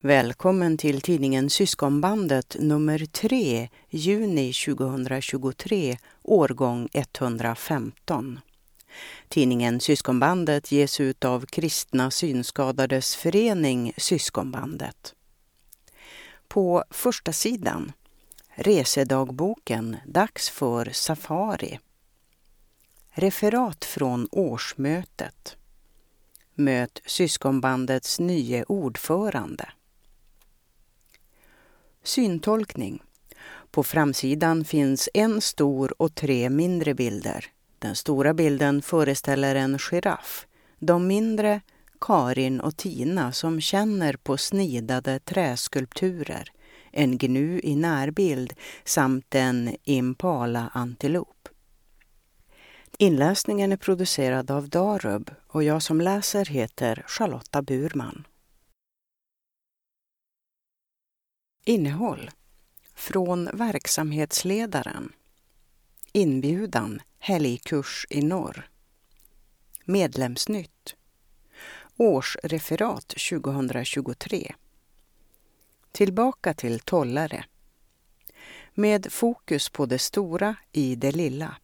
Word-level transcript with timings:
Välkommen 0.00 0.76
till 0.78 1.00
tidningen 1.00 1.50
Syskonbandet 1.50 2.56
nummer 2.60 3.06
3, 3.06 3.68
juni 3.90 4.52
2023, 4.52 5.98
årgång 6.22 6.88
115. 6.92 8.40
Tidningen 9.28 9.80
Syskonbandet 9.80 10.72
ges 10.72 11.00
ut 11.00 11.24
av 11.24 11.46
Kristna 11.46 12.10
Synskadades 12.10 13.16
Förening 13.16 13.92
Syskonbandet. 13.96 15.14
På 16.48 16.84
första 16.90 17.32
sidan 17.32 17.92
Resedagboken 18.48 19.96
Dags 20.06 20.50
för 20.50 20.90
safari. 20.92 21.78
Referat 23.10 23.84
från 23.84 24.28
årsmötet. 24.32 25.56
Möt 26.54 27.02
Syskonbandets 27.06 28.20
nye 28.20 28.64
ordförande. 28.68 29.68
Syntolkning. 32.02 33.02
På 33.70 33.82
framsidan 33.82 34.64
finns 34.64 35.08
en 35.14 35.40
stor 35.40 36.02
och 36.02 36.14
tre 36.14 36.50
mindre 36.50 36.94
bilder. 36.94 37.44
Den 37.78 37.96
stora 37.96 38.34
bilden 38.34 38.82
föreställer 38.82 39.54
en 39.54 39.78
giraff. 39.78 40.46
De 40.78 41.06
mindre 41.06 41.60
Karin 42.00 42.60
och 42.60 42.76
Tina 42.76 43.32
som 43.32 43.60
känner 43.60 44.16
på 44.16 44.36
snidade 44.36 45.18
träskulpturer, 45.18 46.52
en 46.92 47.18
gnu 47.18 47.60
i 47.62 47.76
närbild 47.76 48.52
samt 48.84 49.34
en 49.34 49.76
impala-antilop. 49.84 51.48
Inläsningen 52.98 53.72
är 53.72 53.76
producerad 53.76 54.50
av 54.50 54.68
Darub 54.68 55.30
och 55.46 55.62
jag 55.62 55.82
som 55.82 56.00
läser 56.00 56.44
heter 56.44 57.04
Charlotta 57.06 57.62
Burman. 57.62 58.26
Innehåll 61.68 62.30
Från 62.94 63.50
verksamhetsledaren. 63.52 65.12
Inbjudan 66.12 67.02
Helgkurs 67.18 68.06
i 68.10 68.22
norr. 68.22 68.70
Medlemsnytt. 69.84 70.96
Årsreferat 71.96 73.08
2023 73.08 74.54
Tillbaka 75.92 76.54
till 76.54 76.80
Tollare. 76.80 77.44
Med 78.74 79.12
fokus 79.12 79.68
på 79.68 79.86
det 79.86 79.98
stora 79.98 80.56
i 80.72 80.94
det 80.94 81.12
lilla. 81.12 81.56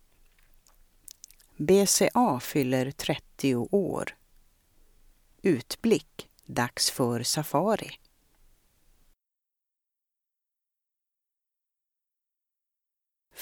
BCA 1.57 2.41
fyller 2.41 2.91
30 2.91 3.55
år. 3.57 4.17
Utblick 5.43 6.29
Dags 6.47 6.91
för 6.91 7.23
safari. 7.23 7.99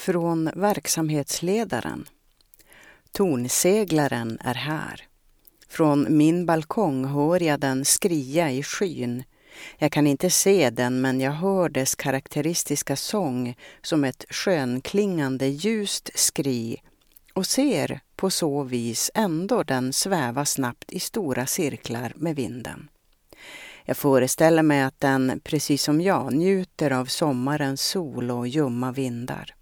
Från 0.05 0.51
verksamhetsledaren. 0.55 2.09
Tornseglaren 3.13 4.39
är 4.41 4.55
här. 4.55 5.07
Från 5.69 6.17
min 6.17 6.47
balkong 6.47 7.05
hör 7.05 7.43
jag 7.43 7.61
den 7.61 7.85
skria 7.85 8.51
i 8.51 8.63
skyn. 8.63 9.25
Jag 9.79 9.93
kan 9.93 10.07
inte 10.07 10.31
se 10.31 10.71
den, 10.71 11.01
men 11.01 11.21
jag 11.21 11.33
hör 11.33 11.69
dess 11.69 11.95
karaktäristiska 11.95 12.97
sång 12.97 13.57
som 13.83 14.05
ett 14.05 14.25
skönklingande 14.31 15.47
ljust 15.47 16.11
skri 16.15 16.83
och 17.35 17.47
ser 17.47 18.01
på 18.17 18.31
så 18.31 18.63
vis 18.63 19.11
ändå 19.15 19.63
den 19.63 19.93
sväva 19.93 20.45
snabbt 20.45 20.93
i 20.93 21.01
stora 21.01 21.47
cirklar 21.47 22.13
med 22.17 22.37
vinden. 22.37 22.89
Jag 23.85 23.97
föreställer 23.97 24.63
mig 24.63 24.83
att 24.83 25.01
den, 25.01 25.41
precis 25.45 25.83
som 25.83 26.01
jag, 26.01 26.33
njuter 26.33 26.91
av 26.91 27.07
sommarens 27.07 27.83
sol 27.83 28.31
och 28.31 28.49
ljumma 28.49 28.93
vindar. 28.93 29.55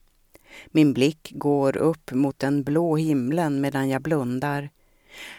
Min 0.66 0.92
blick 0.92 1.32
går 1.34 1.76
upp 1.76 2.12
mot 2.12 2.38
den 2.38 2.62
blå 2.62 2.96
himlen 2.96 3.60
medan 3.60 3.88
jag 3.88 4.02
blundar. 4.02 4.70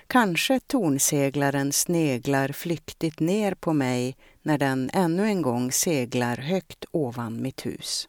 Kanske 0.07 0.59
tornseglaren 0.59 1.71
sneglar 1.71 2.51
flyktigt 2.51 3.19
ner 3.19 3.53
på 3.53 3.73
mig 3.73 4.15
när 4.41 4.57
den 4.57 4.89
ännu 4.93 5.25
en 5.25 5.41
gång 5.41 5.71
seglar 5.71 6.37
högt 6.37 6.85
ovan 6.91 7.41
mitt 7.41 7.65
hus. 7.65 8.07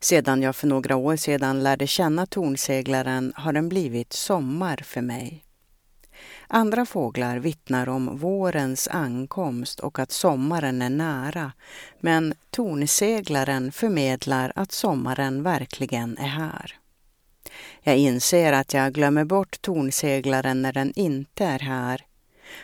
Sedan 0.00 0.42
jag 0.42 0.56
för 0.56 0.66
några 0.66 0.96
år 0.96 1.16
sedan 1.16 1.62
lärde 1.62 1.86
känna 1.86 2.26
tornseglaren 2.26 3.32
har 3.36 3.52
den 3.52 3.68
blivit 3.68 4.12
sommar 4.12 4.76
för 4.84 5.00
mig. 5.00 5.44
Andra 6.50 6.86
fåglar 6.86 7.38
vittnar 7.38 7.88
om 7.88 8.18
vårens 8.18 8.88
ankomst 8.88 9.80
och 9.80 9.98
att 9.98 10.12
sommaren 10.12 10.82
är 10.82 10.90
nära, 10.90 11.52
men 12.00 12.34
tornseglaren 12.50 13.72
förmedlar 13.72 14.52
att 14.54 14.72
sommaren 14.72 15.42
verkligen 15.42 16.18
är 16.18 16.28
här. 16.28 16.78
Jag 17.82 17.96
inser 17.96 18.52
att 18.52 18.74
jag 18.74 18.92
glömmer 18.92 19.24
bort 19.24 19.62
tornseglaren 19.62 20.62
när 20.62 20.72
den 20.72 20.92
inte 20.96 21.44
är 21.44 21.58
här, 21.58 22.04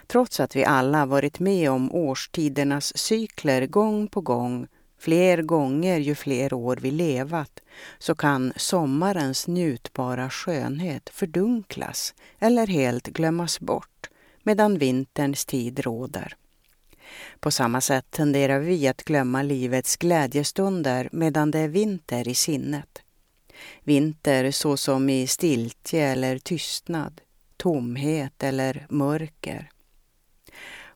trots 0.07 0.41
att 0.41 0.57
vi 0.57 0.65
alla 0.65 1.07
varit 1.07 1.39
med 1.39 1.71
om 1.71 1.93
årstidernas 1.93 2.99
cykler 2.99 3.67
gång 3.67 4.09
på 4.09 4.21
gång 4.21 4.67
fler 5.05 5.43
gånger 5.43 5.99
ju 5.99 6.15
fler 6.15 6.53
år 6.53 6.77
vi 6.77 6.91
levat, 6.91 7.61
så 7.99 8.15
kan 8.15 8.53
sommarens 8.57 9.47
njutbara 9.47 10.31
skönhet 10.31 11.09
fördunklas 11.09 12.15
eller 12.39 12.67
helt 12.67 13.07
glömmas 13.07 13.61
bort 13.61 14.11
medan 14.43 14.79
vinterns 14.79 15.45
tid 15.45 15.81
råder. 15.81 16.37
På 17.41 17.51
samma 17.51 17.81
sätt 17.81 18.11
tenderar 18.11 18.59
vi 18.59 18.89
att 18.89 19.05
glömma 19.05 19.43
livets 19.43 19.97
glädjestunder 19.97 21.09
medan 21.13 21.51
det 21.51 21.59
är 21.59 21.69
vinter 21.69 22.29
i 22.29 22.35
sinnet. 22.35 23.03
Vinter 23.83 24.51
såsom 24.51 25.11
i 25.11 25.27
stiltje 25.27 26.09
eller 26.09 26.39
tystnad, 26.39 27.21
tomhet 27.57 28.43
eller 28.43 28.87
mörker. 28.89 29.71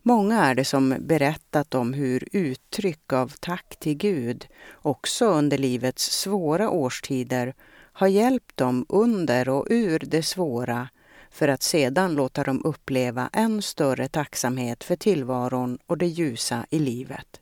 Många 0.02 0.44
är 0.44 0.54
det 0.54 0.64
som 0.64 0.96
berättat 1.00 1.74
om 1.74 1.92
hur 1.92 2.28
uttryck 2.32 3.12
av 3.12 3.32
tack 3.40 3.76
till 3.78 3.96
Gud, 3.96 4.46
också 4.74 5.26
under 5.26 5.58
livets 5.58 6.10
svåra 6.10 6.70
årstider, 6.70 7.54
har 7.92 8.06
hjälpt 8.06 8.56
dem 8.56 8.86
under 8.88 9.48
och 9.48 9.66
ur 9.70 9.98
det 9.98 10.22
svåra 10.22 10.88
för 11.30 11.48
att 11.48 11.62
sedan 11.62 12.14
låta 12.14 12.44
dem 12.44 12.62
uppleva 12.64 13.30
än 13.32 13.62
större 13.62 14.08
tacksamhet 14.08 14.84
för 14.84 14.96
tillvaron 14.96 15.78
och 15.86 15.98
det 15.98 16.06
ljusa 16.06 16.66
i 16.70 16.78
livet. 16.78 17.40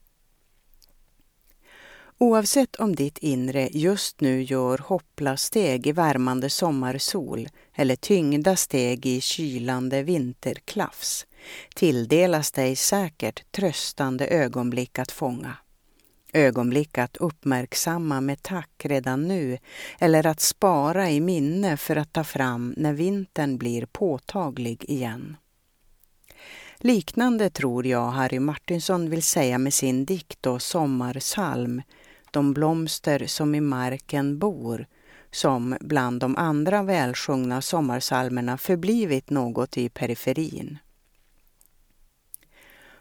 Oavsett 2.18 2.76
om 2.76 2.96
ditt 2.96 3.18
inre 3.18 3.68
just 3.72 4.20
nu 4.20 4.42
gör 4.42 4.78
hoppla 4.78 5.36
steg 5.36 5.86
i 5.86 5.92
värmande 5.92 6.50
sommarsol 6.50 7.48
eller 7.74 7.96
tyngda 7.96 8.56
steg 8.56 9.06
i 9.06 9.20
kylande 9.20 10.02
vinterklafs 10.02 11.26
tilldelas 11.74 12.52
dig 12.52 12.76
säkert 12.76 13.52
tröstande 13.52 14.26
ögonblick 14.26 14.98
att 14.98 15.12
fånga. 15.12 15.56
Ögonblick 16.32 16.98
att 16.98 17.16
uppmärksamma 17.16 18.20
med 18.20 18.42
tack 18.42 18.70
redan 18.84 19.28
nu 19.28 19.58
eller 19.98 20.26
att 20.26 20.40
spara 20.40 21.10
i 21.10 21.20
minne 21.20 21.76
för 21.76 21.96
att 21.96 22.12
ta 22.12 22.24
fram 22.24 22.74
när 22.76 22.92
vintern 22.92 23.58
blir 23.58 23.86
påtaglig 23.86 24.84
igen. 24.84 25.36
Liknande 26.78 27.50
tror 27.50 27.86
jag 27.86 28.10
Harry 28.10 28.38
Martinson 28.38 29.10
vill 29.10 29.22
säga 29.22 29.58
med 29.58 29.74
sin 29.74 30.04
dikt 30.04 30.46
och 30.46 30.62
sommarsalm 30.62 31.82
de 32.36 32.52
blomster 32.52 33.26
som 33.26 33.54
i 33.54 33.60
marken 33.60 34.38
bor 34.38 34.86
som 35.30 35.76
bland 35.80 36.20
de 36.20 36.36
andra 36.36 36.82
välsjungna 36.82 37.62
sommarsalmerna 37.62 38.58
förblivit 38.58 39.30
något 39.30 39.78
i 39.78 39.88
periferin. 39.88 40.78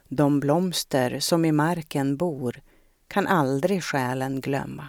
De 0.08 0.40
blomster 0.40 1.20
som 1.20 1.46
i 1.46 1.52
marken 1.52 2.18
bor 2.18 2.62
kan 3.08 3.28
aldrig 3.28 3.84
själen 3.84 4.42
glömma. 4.42 4.88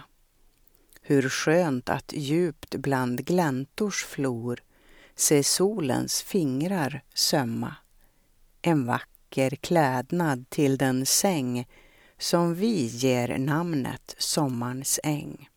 Hur 1.01 1.29
skönt 1.29 1.89
att 1.89 2.13
djupt 2.15 2.75
bland 2.75 3.25
gläntors 3.25 4.05
flor 4.05 4.59
se 5.15 5.43
solens 5.43 6.21
fingrar 6.21 7.01
sömma. 7.13 7.75
En 8.61 8.85
vacker 8.85 9.49
klädnad 9.49 10.49
till 10.49 10.77
den 10.77 11.05
säng 11.05 11.65
som 12.17 12.55
vi 12.55 12.85
ger 12.85 13.37
namnet 13.37 14.15
sommarns 14.17 14.99
äng 15.03 15.49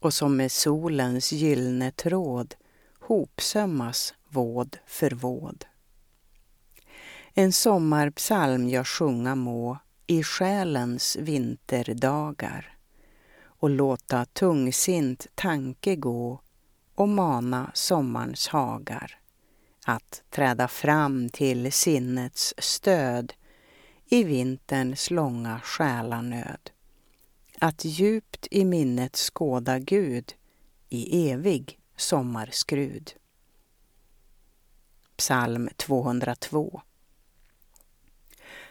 och 0.00 0.14
som 0.14 0.36
med 0.36 0.52
solens 0.52 1.32
gyllne 1.32 1.90
tråd 1.90 2.54
hopsömmas 3.00 4.14
våd 4.28 4.78
för 4.86 5.10
våd. 5.10 5.64
En 7.34 7.52
sommarpsalm 7.52 8.68
jag 8.68 8.86
sjunga 8.86 9.34
må 9.34 9.78
i 10.06 10.22
själens 10.22 11.16
vinterdagar 11.16 12.76
och 13.44 13.70
låta 13.70 14.24
tungsint 14.24 15.26
tanke 15.34 15.96
gå 15.96 16.40
och 16.94 17.08
mana 17.08 17.70
sommarns 17.74 18.48
hagar 18.48 19.18
att 19.86 20.22
träda 20.30 20.68
fram 20.68 21.28
till 21.28 21.72
sinnets 21.72 22.54
stöd 22.58 23.32
i 24.08 24.24
vinterns 24.24 25.10
långa 25.10 25.60
själanöd. 25.60 26.70
Att 27.58 27.84
djupt 27.84 28.46
i 28.50 28.64
minnet 28.64 29.16
skåda 29.16 29.78
Gud 29.78 30.34
i 30.88 31.30
evig 31.30 31.78
sommarskrud. 31.96 33.12
Psalm 35.16 35.68
202 35.76 36.82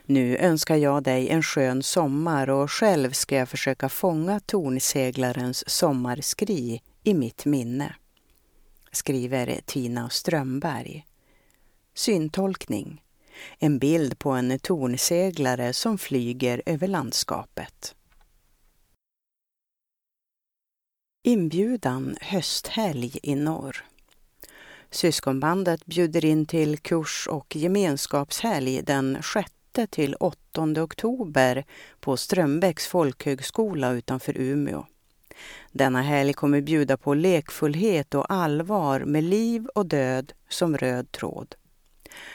Nu 0.05 0.37
önskar 0.37 0.75
jag 0.75 1.03
dig 1.03 1.29
en 1.29 1.43
skön 1.43 1.83
sommar 1.83 2.49
och 2.49 2.71
själv 2.71 3.11
ska 3.11 3.35
jag 3.35 3.49
försöka 3.49 3.89
fånga 3.89 4.39
tornseglarens 4.39 5.69
sommarskri 5.69 6.81
i 7.03 7.13
mitt 7.13 7.45
minne, 7.45 7.95
skriver 8.91 9.61
Tina 9.65 10.09
Strömberg. 10.09 11.05
Syntolkning. 11.93 13.02
En 13.59 13.79
bild 13.79 14.19
på 14.19 14.29
en 14.29 14.59
tornseglare 14.59 15.73
som 15.73 15.97
flyger 15.97 16.61
över 16.65 16.87
landskapet. 16.87 17.95
Inbjudan 21.23 22.17
hösthelg 22.21 23.19
i 23.23 23.35
norr. 23.35 23.85
Syskonbandet 24.89 25.85
bjuder 25.85 26.25
in 26.25 26.45
till 26.45 26.77
kurs 26.77 27.27
och 27.27 27.55
gemenskapshelg 27.55 28.81
den 28.81 29.17
6 29.33 29.51
till 29.89 30.15
8 30.19 30.61
oktober 30.61 31.65
på 31.99 32.17
Strömbäcks 32.17 32.87
folkhögskola 32.87 33.91
utanför 33.91 34.37
Umeå. 34.37 34.85
Denna 35.71 36.01
helg 36.01 36.33
kommer 36.33 36.61
bjuda 36.61 36.97
på 36.97 37.13
lekfullhet 37.13 38.15
och 38.15 38.31
allvar 38.31 38.99
med 38.99 39.23
liv 39.23 39.67
och 39.75 39.85
död 39.85 40.33
som 40.49 40.77
röd 40.77 41.11
tråd. 41.11 41.55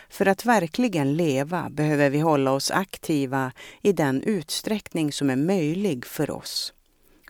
För 0.09 0.27
att 0.27 0.45
verkligen 0.45 1.17
leva 1.17 1.71
behöver 1.71 2.11
vi 2.11 2.21
hålla 2.21 2.53
oss 2.53 2.71
aktiva 2.71 3.53
i 3.83 3.93
den 3.93 4.23
utsträckning 4.23 5.13
som 5.13 5.31
är 5.31 5.37
möjlig 5.37 6.07
för 6.07 6.31
oss. 6.31 6.73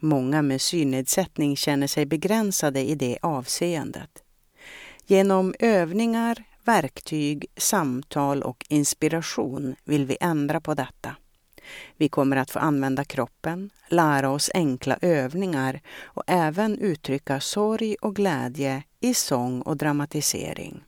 Många 0.01 0.43
med 0.43 0.61
synnedsättning 0.61 1.57
känner 1.57 1.87
sig 1.87 2.07
begränsade 2.07 2.81
i 2.81 2.95
det 2.95 3.19
avseendet. 3.23 4.23
Genom 5.07 5.55
övningar, 5.59 6.45
verktyg, 6.65 7.47
samtal 7.57 8.43
och 8.43 8.65
inspiration 8.69 9.77
vill 9.85 10.07
vi 10.07 10.17
ändra 10.21 10.61
på 10.61 10.75
detta. 10.75 11.17
Vi 11.97 12.09
kommer 12.09 12.37
att 12.37 12.51
få 12.51 12.59
använda 12.59 13.05
kroppen, 13.05 13.71
lära 13.89 14.31
oss 14.31 14.51
enkla 14.55 14.99
övningar 15.01 15.81
och 16.03 16.23
även 16.27 16.79
uttrycka 16.79 17.41
sorg 17.41 17.97
och 18.01 18.17
glädje 18.17 18.83
i 19.01 19.15
sång 19.15 19.63
och 19.63 19.77
dramatisering. 19.77 20.85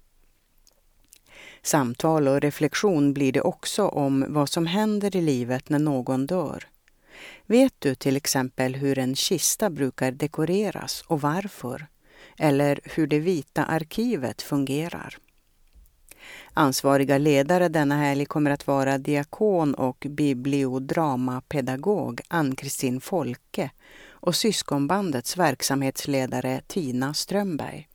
Samtal 1.63 2.29
och 2.29 2.41
reflektion 2.41 3.13
blir 3.13 3.33
det 3.33 3.41
också 3.41 3.89
om 3.89 4.27
vad 4.29 4.49
som 4.49 4.67
händer 4.67 5.17
i 5.17 5.21
livet 5.21 5.69
när 5.69 5.79
någon 5.79 6.27
dör. 6.27 6.67
Vet 7.47 7.75
du 7.79 7.95
till 7.95 8.17
exempel 8.17 8.75
hur 8.75 8.99
en 8.99 9.17
kista 9.17 9.71
brukar 9.71 10.13
dekoreras 10.13 11.05
och 11.07 11.21
varför? 11.21 11.87
Eller 12.39 12.81
hur 12.85 13.07
det 13.07 13.19
vita 13.19 13.65
arkivet 13.65 14.43
fungerar? 14.43 15.19
Ansvariga 16.55 17.19
ledare 17.19 17.69
denna 17.69 17.97
helg 17.97 18.27
kommer 18.27 18.51
att 18.51 18.67
vara 18.67 18.99
diakon 18.99 19.75
och 19.75 20.07
bibliodramapedagog 20.09 22.21
Ann-Kristin 22.29 23.01
Folke 23.01 23.71
och 24.11 24.35
syskonbandets 24.35 25.37
verksamhetsledare 25.37 26.63
Tina 26.67 27.15
Strömberg. 27.15 27.90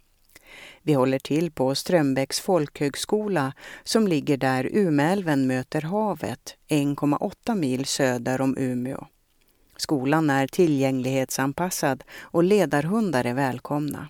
Vi 0.88 0.94
håller 0.94 1.20
till 1.20 1.52
på 1.52 1.76
Strömbäcks 1.76 2.40
folkhögskola 2.40 3.54
som 3.84 4.08
ligger 4.08 4.38
där 4.38 4.70
Umeälven 4.72 5.48
möter 5.48 5.82
havet, 5.82 6.56
1,8 6.68 7.56
mil 7.56 7.86
söder 7.86 8.42
om 8.42 8.58
Umeå. 8.58 9.08
Skolan 9.78 10.30
är 10.30 10.48
tillgänglighetsanpassad 10.48 12.04
och 12.20 12.44
ledarhundar 12.44 13.26
är 13.26 13.34
välkomna. 13.34 14.08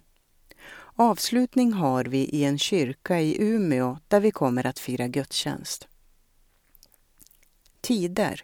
Avslutning 0.95 1.74
har 1.74 2.04
vi 2.04 2.18
i 2.18 2.44
en 2.44 2.60
kyrka 2.60 3.19
i 3.19 3.42
Umeå 3.44 3.98
där 4.07 4.19
vi 4.19 4.31
kommer 4.31 4.66
att 4.66 4.80
fira 4.80 5.07
gudstjänst. 5.07 5.88
Tider. 7.81 8.44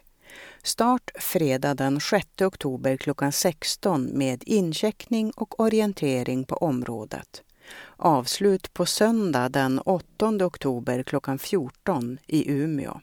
Start 0.62 1.10
fredag 1.18 1.74
den 1.74 2.00
6 2.00 2.26
oktober 2.40 2.96
klockan 2.96 3.32
16 3.32 4.04
med 4.04 4.42
incheckning 4.46 5.30
och 5.30 5.60
orientering 5.60 6.44
på 6.44 6.56
området. 6.56 7.42
Avslut 8.04 8.74
på 8.74 8.86
söndag 8.86 9.48
den 9.48 9.78
8 9.78 10.26
oktober 10.26 11.02
klockan 11.02 11.38
14 11.38 12.18
i 12.26 12.50
Umeå. 12.52 13.00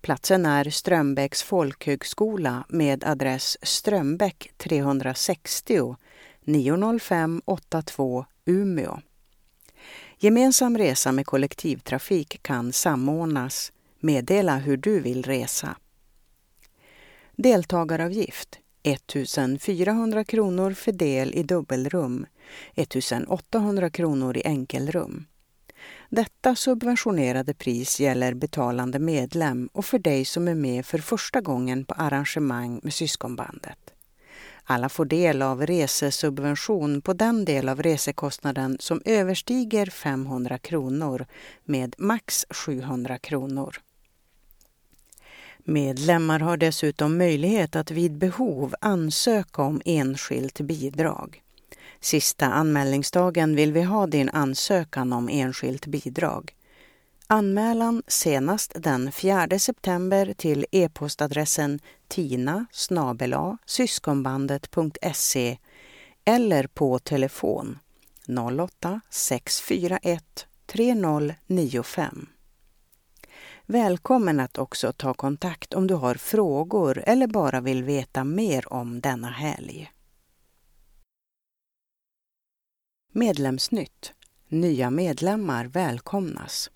Platsen 0.00 0.46
är 0.46 0.70
Strömbäcks 0.70 1.42
folkhögskola 1.42 2.64
med 2.68 3.04
adress 3.04 3.56
Strömbäck 3.62 4.52
360 4.56 5.96
905 6.44 7.42
82 7.44 8.24
Umeå. 8.44 9.00
Gemensam 10.18 10.78
resa 10.78 11.12
med 11.12 11.26
kollektivtrafik 11.26 12.42
kan 12.42 12.72
samordnas. 12.72 13.72
Meddela 14.00 14.56
hur 14.56 14.76
du 14.76 15.00
vill 15.00 15.22
resa. 15.22 15.76
Deltagaravgift 17.36 18.58
1 18.82 19.12
400 19.60 20.24
kronor 20.24 20.72
för 20.72 20.92
del 20.92 21.34
i 21.34 21.42
dubbelrum, 21.42 22.26
800 23.28 23.90
kronor 23.90 24.36
i 24.36 24.42
enkelrum. 24.44 25.26
Detta 26.10 26.54
subventionerade 26.54 27.54
pris 27.54 28.00
gäller 28.00 28.34
betalande 28.34 28.98
medlem 28.98 29.68
och 29.72 29.84
för 29.84 29.98
dig 29.98 30.24
som 30.24 30.48
är 30.48 30.54
med 30.54 30.86
för 30.86 30.98
första 30.98 31.40
gången 31.40 31.84
på 31.84 31.94
arrangemang 31.94 32.80
med 32.82 32.94
syskonbandet. 32.94 33.78
Alla 34.64 34.88
får 34.88 35.04
del 35.04 35.42
av 35.42 35.66
resesubvention 35.66 37.02
på 37.02 37.12
den 37.12 37.44
del 37.44 37.68
av 37.68 37.82
resekostnaden 37.82 38.76
som 38.80 39.02
överstiger 39.04 39.86
500 39.86 40.58
kronor 40.58 41.26
med 41.64 41.94
max 41.98 42.46
700 42.50 43.18
kronor. 43.18 43.76
Medlemmar 45.58 46.40
har 46.40 46.56
dessutom 46.56 47.18
möjlighet 47.18 47.76
att 47.76 47.90
vid 47.90 48.18
behov 48.18 48.74
ansöka 48.80 49.62
om 49.62 49.82
enskilt 49.84 50.60
bidrag. 50.60 51.43
Sista 52.04 52.46
anmälningsdagen 52.46 53.56
vill 53.56 53.72
vi 53.72 53.82
ha 53.82 54.06
din 54.06 54.28
ansökan 54.28 55.12
om 55.12 55.28
enskilt 55.28 55.86
bidrag. 55.86 56.54
Anmälan 57.26 58.02
senast 58.06 58.72
den 58.76 59.12
4 59.12 59.58
september 59.58 60.34
till 60.36 60.66
e-postadressen 60.70 61.80
tina 62.08 62.66
syskonbandet.se 63.66 65.58
eller 66.24 66.66
på 66.66 66.98
telefon 66.98 67.78
08 68.60 69.00
641 69.10 70.46
3095. 70.66 72.26
Välkommen 73.66 74.40
att 74.40 74.58
också 74.58 74.92
ta 74.92 75.14
kontakt 75.14 75.74
om 75.74 75.86
du 75.86 75.94
har 75.94 76.14
frågor 76.14 77.02
eller 77.06 77.26
bara 77.26 77.60
vill 77.60 77.84
veta 77.84 78.24
mer 78.24 78.72
om 78.72 79.00
denna 79.00 79.30
helg. 79.30 79.93
Medlemsnytt. 83.16 84.12
Nya 84.48 84.90
medlemmar 84.90 85.64
välkomnas. 85.64 86.70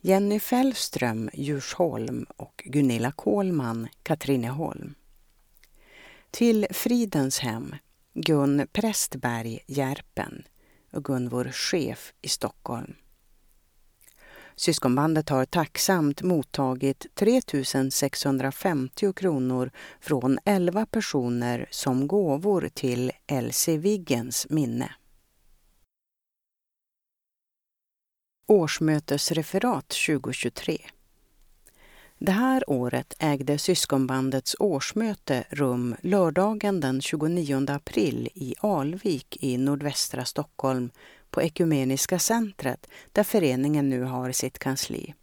Jenny 0.00 0.40
Fällström, 0.40 1.30
Djursholm 1.32 2.26
och 2.36 2.62
Gunilla 2.64 3.12
Kohlman, 3.12 3.88
Katrineholm. 4.02 4.94
Till 6.30 6.66
Fridens 6.70 7.38
hem, 7.38 7.76
Gun 8.14 8.66
Prästberg, 8.72 9.60
Järpen 9.66 10.44
och 10.92 11.04
Gunvor 11.04 11.50
Chef 11.52 12.12
i 12.22 12.28
Stockholm. 12.28 12.94
Syskonbandet 14.56 15.28
har 15.28 15.44
tacksamt 15.44 16.22
mottagit 16.22 17.06
3 17.14 17.40
650 17.90 19.12
kronor 19.12 19.70
från 20.00 20.38
11 20.44 20.86
personer 20.86 21.68
som 21.70 22.06
gåvor 22.06 22.68
till 22.74 23.12
Elsie 23.26 23.78
Wiggens 23.78 24.46
minne. 24.50 24.94
Årsmötesreferat 28.46 29.88
2023 29.88 30.78
Det 32.18 32.32
här 32.32 32.70
året 32.70 33.14
ägde 33.18 33.58
syskonbandets 33.58 34.56
årsmöte 34.58 35.44
rum 35.50 35.96
lördagen 36.02 36.80
den 36.80 37.00
29 37.00 37.66
april 37.68 38.28
i 38.34 38.54
Alvik 38.60 39.36
i 39.40 39.58
nordvästra 39.58 40.24
Stockholm 40.24 40.90
på 41.30 41.42
Ekumeniska 41.42 42.18
centret 42.18 42.86
där 43.12 43.22
föreningen 43.24 43.88
nu 43.88 44.02
har 44.02 44.32
sitt 44.32 44.58
kansli. 44.58 45.14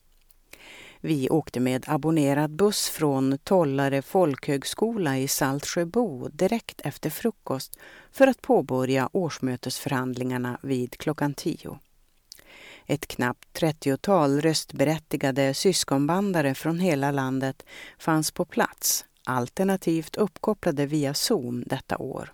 Vi 1.00 1.30
åkte 1.30 1.60
med 1.60 1.86
abonnerad 1.88 2.52
buss 2.52 2.90
från 2.90 3.38
Tollare 3.38 4.02
folkhögskola 4.02 5.18
i 5.18 5.28
Saltsjöbo 5.28 6.28
direkt 6.28 6.82
efter 6.82 7.10
frukost 7.10 7.80
för 8.12 8.28
att 8.28 8.42
påbörja 8.42 9.10
årsmötesförhandlingarna 9.14 10.60
vid 10.62 10.98
klockan 10.98 11.34
tio. 11.34 11.80
Ett 12.86 13.08
knappt 13.08 13.54
trettiotal 13.54 14.42
röstberättigade 14.42 15.54
syskonbandare 15.54 16.56
från 16.56 16.80
hela 16.80 17.12
landet 17.12 17.64
fanns 18.00 18.32
på 18.32 18.46
plats, 18.46 19.06
alternativt 19.26 20.16
uppkopplade 20.16 20.86
via 20.86 21.14
Zoom 21.14 21.64
detta 21.66 21.98
år. 21.98 22.34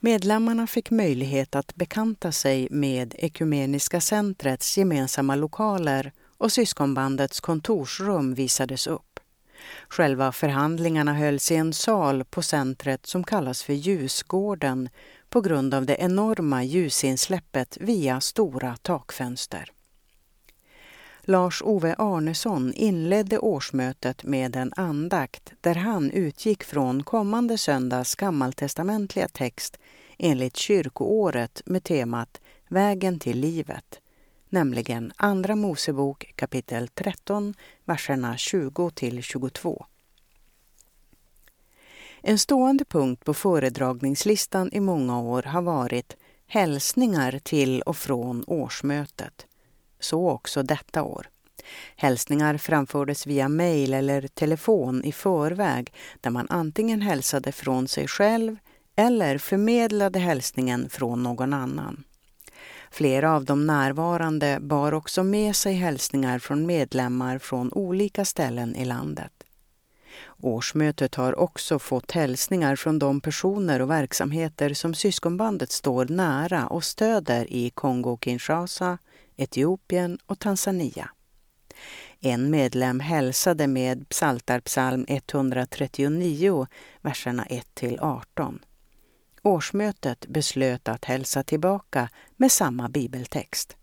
Medlemmarna 0.00 0.66
fick 0.66 0.90
möjlighet 0.90 1.54
att 1.54 1.74
bekanta 1.74 2.32
sig 2.32 2.68
med 2.70 3.14
Ekumeniska 3.18 4.00
centrets 4.00 4.78
gemensamma 4.78 5.36
lokaler 5.36 6.12
och 6.38 6.52
syskonbandets 6.52 7.40
kontorsrum 7.40 8.34
visades 8.34 8.86
upp. 8.86 9.11
Själva 9.88 10.32
förhandlingarna 10.32 11.14
hölls 11.14 11.50
i 11.50 11.56
en 11.56 11.72
sal 11.72 12.24
på 12.24 12.42
centret 12.42 13.06
som 13.06 13.24
kallas 13.24 13.62
för 13.62 13.72
Ljusgården 13.72 14.88
på 15.28 15.40
grund 15.40 15.74
av 15.74 15.86
det 15.86 15.96
enorma 15.96 16.64
ljusinsläppet 16.64 17.78
via 17.80 18.20
stora 18.20 18.76
takfönster. 18.82 19.72
Lars-Ove 21.24 21.94
Arnesson 21.98 22.72
inledde 22.74 23.38
årsmötet 23.38 24.24
med 24.24 24.56
en 24.56 24.72
andakt 24.76 25.52
där 25.60 25.74
han 25.74 26.10
utgick 26.10 26.64
från 26.64 27.02
kommande 27.02 27.58
söndags 27.58 28.14
gammaltestamentliga 28.14 29.28
text 29.28 29.78
enligt 30.18 30.56
kyrkoåret 30.56 31.62
med 31.66 31.84
temat 31.84 32.40
Vägen 32.68 33.18
till 33.18 33.40
livet, 33.40 34.01
nämligen 34.52 35.12
Andra 35.16 35.56
Mosebok 35.56 36.32
kapitel 36.36 36.88
13, 36.88 37.54
verserna 37.84 38.36
20 38.36 38.90
till 38.90 39.22
22. 39.22 39.86
En 42.20 42.38
stående 42.38 42.84
punkt 42.84 43.24
på 43.24 43.34
föredragningslistan 43.34 44.70
i 44.72 44.80
många 44.80 45.20
år 45.20 45.42
har 45.42 45.62
varit 45.62 46.16
hälsningar 46.46 47.40
till 47.42 47.82
och 47.82 47.96
från 47.96 48.44
årsmötet. 48.46 49.46
Så 50.00 50.30
också 50.30 50.62
detta 50.62 51.02
år. 51.02 51.28
Hälsningar 51.96 52.58
framfördes 52.58 53.26
via 53.26 53.48
mejl 53.48 53.94
eller 53.94 54.28
telefon 54.28 55.04
i 55.04 55.12
förväg 55.12 55.92
där 56.20 56.30
man 56.30 56.46
antingen 56.50 57.02
hälsade 57.02 57.52
från 57.52 57.88
sig 57.88 58.08
själv 58.08 58.56
eller 58.96 59.38
förmedlade 59.38 60.18
hälsningen 60.18 60.88
från 60.90 61.22
någon 61.22 61.52
annan. 61.52 62.04
Flera 62.92 63.32
av 63.32 63.44
de 63.44 63.66
närvarande 63.66 64.58
bar 64.60 64.94
också 64.94 65.22
med 65.22 65.56
sig 65.56 65.74
hälsningar 65.74 66.38
från 66.38 66.66
medlemmar 66.66 67.38
från 67.38 67.72
olika 67.72 68.24
ställen 68.24 68.76
i 68.76 68.84
landet. 68.84 69.32
Årsmötet 70.40 71.14
har 71.14 71.38
också 71.38 71.78
fått 71.78 72.10
hälsningar 72.10 72.76
från 72.76 72.98
de 72.98 73.20
personer 73.20 73.82
och 73.82 73.90
verksamheter 73.90 74.74
som 74.74 74.94
syskonbandet 74.94 75.72
står 75.72 76.04
nära 76.04 76.66
och 76.66 76.84
stöder 76.84 77.52
i 77.52 77.70
Kongo-Kinshasa, 77.70 78.98
Etiopien 79.36 80.18
och 80.26 80.38
Tanzania. 80.38 81.10
En 82.20 82.50
medlem 82.50 83.00
hälsade 83.00 83.66
med 83.66 84.08
Psaltarpsalm 84.08 85.04
139, 85.08 86.66
verserna 87.00 87.44
1 87.44 87.82
18. 88.00 88.58
Årsmötet 89.42 90.26
beslöt 90.28 90.88
att 90.88 91.04
hälsa 91.04 91.42
tillbaka 91.42 92.08
med 92.36 92.52
samma 92.52 92.88
bibeltext. 92.88 93.76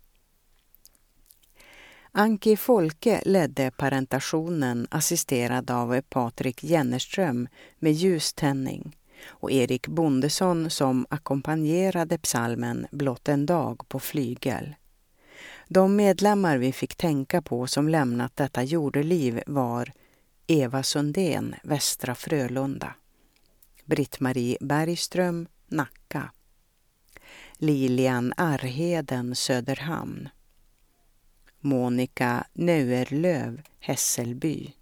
Anki 2.12 2.56
Folke 2.56 3.22
ledde 3.24 3.70
parentationen 3.70 4.86
assisterad 4.90 5.70
av 5.70 6.00
Patrik 6.00 6.64
Jennerström 6.64 7.48
med 7.78 7.92
ljuständning 7.92 8.96
och 9.26 9.52
Erik 9.52 9.88
Bondesson 9.88 10.70
som 10.70 11.06
ackompanjerade 11.10 12.18
psalmen 12.18 12.86
Blott 12.90 13.28
en 13.28 13.46
dag 13.46 13.88
på 13.88 14.00
flygel. 14.00 14.74
De 15.68 15.96
medlemmar 15.96 16.58
vi 16.58 16.72
fick 16.72 16.96
tänka 16.96 17.42
på 17.42 17.66
som 17.66 17.88
lämnat 17.88 18.36
detta 18.36 18.62
jordeliv 18.62 19.42
var 19.46 19.92
Eva 20.46 20.82
Sundén, 20.82 21.54
Västra 21.62 22.14
Frölunda, 22.14 22.94
Britt-Marie 23.90 24.56
Bergström, 24.60 25.46
Nacka, 25.68 26.32
Lilian 27.58 28.32
Arheden, 28.36 29.34
Söderhamn, 29.34 30.28
Monica 31.60 32.46
Neuerlöv, 32.52 33.62
Hässelby. 33.78 34.72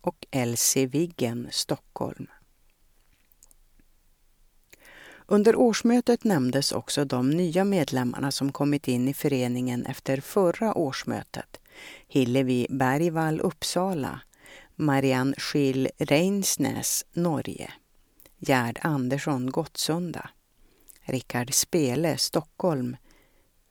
Och 0.00 0.26
Elsie 0.30 0.86
Viggen, 0.86 1.48
Stockholm. 1.50 2.26
Under 5.26 5.56
årsmötet 5.56 6.24
nämndes 6.24 6.72
också 6.72 7.04
de 7.04 7.30
nya 7.30 7.64
medlemmarna 7.64 8.30
som 8.30 8.52
kommit 8.52 8.88
in 8.88 9.08
i 9.08 9.14
föreningen 9.14 9.86
efter 9.86 10.20
förra 10.20 10.74
årsmötet. 10.74 11.60
Hillevi 12.06 12.66
Bergvall, 12.70 13.40
Uppsala, 13.40 14.20
Marianne 14.76 15.34
Schill 15.38 15.88
Reinsnäs, 15.98 17.04
Norge, 17.12 17.72
Gerd 18.38 18.78
Andersson, 18.82 19.50
Gottsunda, 19.50 20.30
Rickard 21.00 21.54
Spele, 21.54 22.18
Stockholm, 22.18 22.96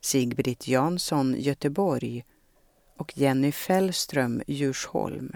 Sigbritt 0.02 0.68
Jansson, 0.68 1.36
Göteborg 1.38 2.24
och 2.98 3.18
Jenny 3.18 3.52
Fällström, 3.52 4.44
Djursholm. 4.48 5.32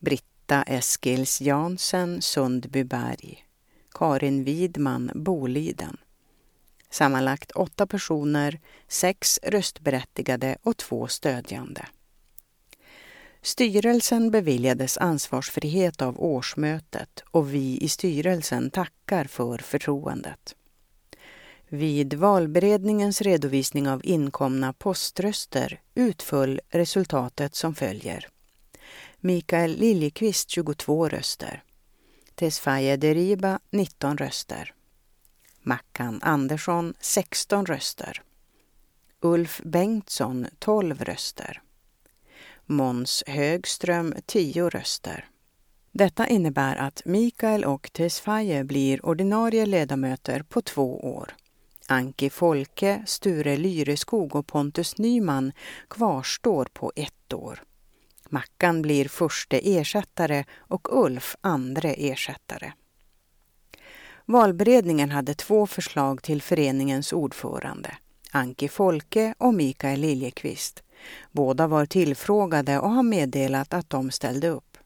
Britta 0.00 0.62
Eskils 0.62 1.40
Jansen, 1.40 2.22
Sundbyberg. 2.22 3.46
Karin 3.90 4.44
Widman, 4.44 5.10
Boliden. 5.14 5.96
Sammanlagt 6.90 7.50
åtta 7.50 7.86
personer, 7.86 8.60
sex 8.88 9.40
röstberättigade 9.42 10.56
och 10.62 10.76
två 10.76 11.08
stödjande. 11.08 11.86
Styrelsen 13.46 14.30
beviljades 14.30 14.98
ansvarsfrihet 14.98 16.02
av 16.02 16.20
årsmötet 16.20 17.22
och 17.30 17.54
vi 17.54 17.78
i 17.80 17.88
styrelsen 17.88 18.70
tackar 18.70 19.24
för 19.24 19.58
förtroendet. 19.58 20.56
Vid 21.68 22.14
valberedningens 22.14 23.22
redovisning 23.22 23.88
av 23.88 24.00
inkomna 24.04 24.72
poströster 24.72 25.80
utföll 25.94 26.60
resultatet 26.68 27.54
som 27.54 27.74
följer. 27.74 28.28
Mikael 29.16 29.76
Liljekvist 29.76 30.50
22 30.50 31.08
röster. 31.08 31.62
Tesfaye 32.34 32.96
Deriba 32.96 33.60
19 33.70 34.18
röster. 34.18 34.74
Mackan 35.62 36.22
Andersson 36.22 36.94
16 37.00 37.66
röster. 37.66 38.22
Ulf 39.20 39.60
Bengtsson 39.64 40.46
12 40.58 41.04
röster. 41.04 41.62
Måns 42.68 43.24
Högström 43.26 44.14
10 44.26 44.68
röster. 44.68 45.28
Detta 45.92 46.26
innebär 46.26 46.76
att 46.76 47.02
Mikael 47.04 47.64
och 47.64 47.90
Tesfaye 47.92 48.64
blir 48.64 49.06
ordinarie 49.06 49.66
ledamöter 49.66 50.42
på 50.42 50.62
två 50.62 51.16
år. 51.16 51.34
Anki 51.88 52.30
Folke, 52.30 53.02
Sture 53.06 53.56
Lyreskog 53.56 54.36
och 54.36 54.46
Pontus 54.46 54.98
Nyman 54.98 55.52
kvarstår 55.88 56.64
på 56.72 56.92
ett 56.96 57.32
år. 57.32 57.62
Mackan 58.28 58.82
blir 58.82 59.08
förste 59.08 59.58
ersättare 59.58 60.44
och 60.56 61.04
Ulf 61.04 61.36
andre 61.40 61.94
ersättare. 61.94 62.72
Valberedningen 64.24 65.10
hade 65.10 65.34
två 65.34 65.66
förslag 65.66 66.22
till 66.22 66.42
föreningens 66.42 67.12
ordförande, 67.12 67.96
Anki 68.30 68.68
Folke 68.68 69.34
och 69.38 69.54
Mikael 69.54 70.00
Liljekvist. 70.00 70.82
Båda 71.32 71.66
var 71.66 71.86
tillfrågade 71.86 72.78
och 72.78 72.90
har 72.90 73.02
meddelat 73.02 73.74
att 73.74 73.90
de 73.90 74.10
ställde 74.10 74.48
upp. 74.48 74.78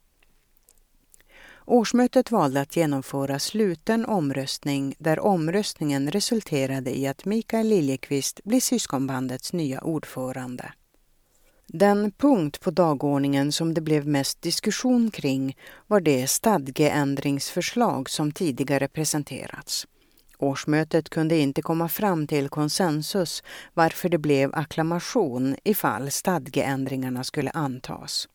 Årsmötet 1.64 2.31
valde 2.31 2.61
att 2.61 2.76
genomföra 2.76 3.38
sluten 3.38 4.07
omröstning 4.07 4.95
där 4.99 5.21
omröstningen 5.21 6.11
resulterade 6.11 6.99
i 6.99 7.07
att 7.07 7.25
Mikael 7.25 7.67
Liljekvist 7.67 8.45
blir 8.45 8.61
syskonbandets 8.61 9.52
nya 9.52 9.81
ordförande. 9.81 10.73
Den 11.67 12.12
punkt 12.12 12.61
på 12.61 12.71
dagordningen 12.71 13.52
som 13.52 13.75
det 13.75 13.81
blev 13.81 14.07
mest 14.07 14.43
diskussion 14.43 15.11
kring 15.11 15.57
var 15.87 16.00
det 16.00 16.31
stadgeändringsförslag 16.31 18.11
som 18.11 18.33
tidigare 18.33 18.88
presenterats. 18.88 19.87
Årsmötet 20.42 21.11
kunde 21.11 21.37
inte 21.37 21.62
komma 21.62 21.88
fram 21.88 22.26
till 22.26 22.49
konsensus 22.49 23.42
varför 23.75 24.09
det 24.09 24.18
blev 24.18 24.54
acklamation 24.54 25.56
ifall 25.64 26.11
stadgeändringarna 26.11 27.25
skulle 27.25 27.50
antas. 27.50 28.28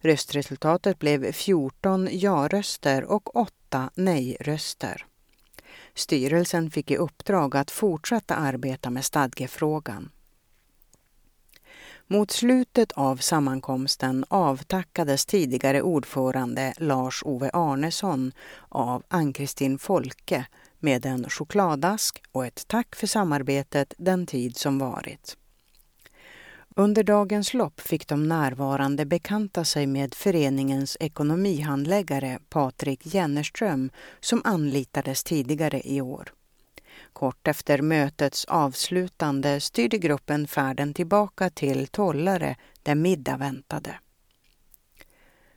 Röstresultatet 0.00 0.98
blev 0.98 1.32
14 1.32 2.08
ja-röster 2.12 3.04
och 3.04 3.36
8 3.36 3.90
nej-röster. 3.94 5.06
Styrelsen 5.94 6.70
fick 6.70 6.90
i 6.90 6.96
uppdrag 6.96 7.56
att 7.56 7.70
fortsätta 7.70 8.34
arbeta 8.34 8.90
med 8.90 9.04
stadgefrågan. 9.04 10.10
Mot 12.08 12.30
slutet 12.30 12.92
av 12.92 13.16
sammankomsten 13.16 14.24
avtackades 14.28 15.26
tidigare 15.26 15.82
ordförande 15.82 16.74
Lars-Ove 16.78 17.50
Arnesson 17.52 18.32
av 18.68 19.02
Ann-Kristin 19.08 19.78
Folke 19.78 20.46
med 20.80 21.06
en 21.06 21.30
chokladask 21.30 22.22
och 22.32 22.46
ett 22.46 22.68
tack 22.68 22.96
för 22.96 23.06
samarbetet 23.06 23.94
den 23.98 24.26
tid 24.26 24.56
som 24.56 24.78
varit. 24.78 25.36
Under 26.78 27.02
dagens 27.02 27.54
lopp 27.54 27.80
fick 27.80 28.08
de 28.08 28.28
närvarande 28.28 29.06
bekanta 29.06 29.64
sig 29.64 29.86
med 29.86 30.14
föreningens 30.14 30.96
ekonomihandläggare 31.00 32.38
Patrik 32.48 33.06
Jennerström 33.06 33.90
som 34.20 34.42
anlitades 34.44 35.24
tidigare 35.24 35.80
i 35.88 36.00
år. 36.00 36.32
Kort 37.12 37.48
efter 37.48 37.82
mötets 37.82 38.44
avslutande 38.44 39.60
styrde 39.60 39.98
gruppen 39.98 40.46
färden 40.46 40.94
tillbaka 40.94 41.50
till 41.50 41.86
Tollare 41.86 42.56
där 42.82 42.94
middag 42.94 43.36
väntade. 43.36 43.98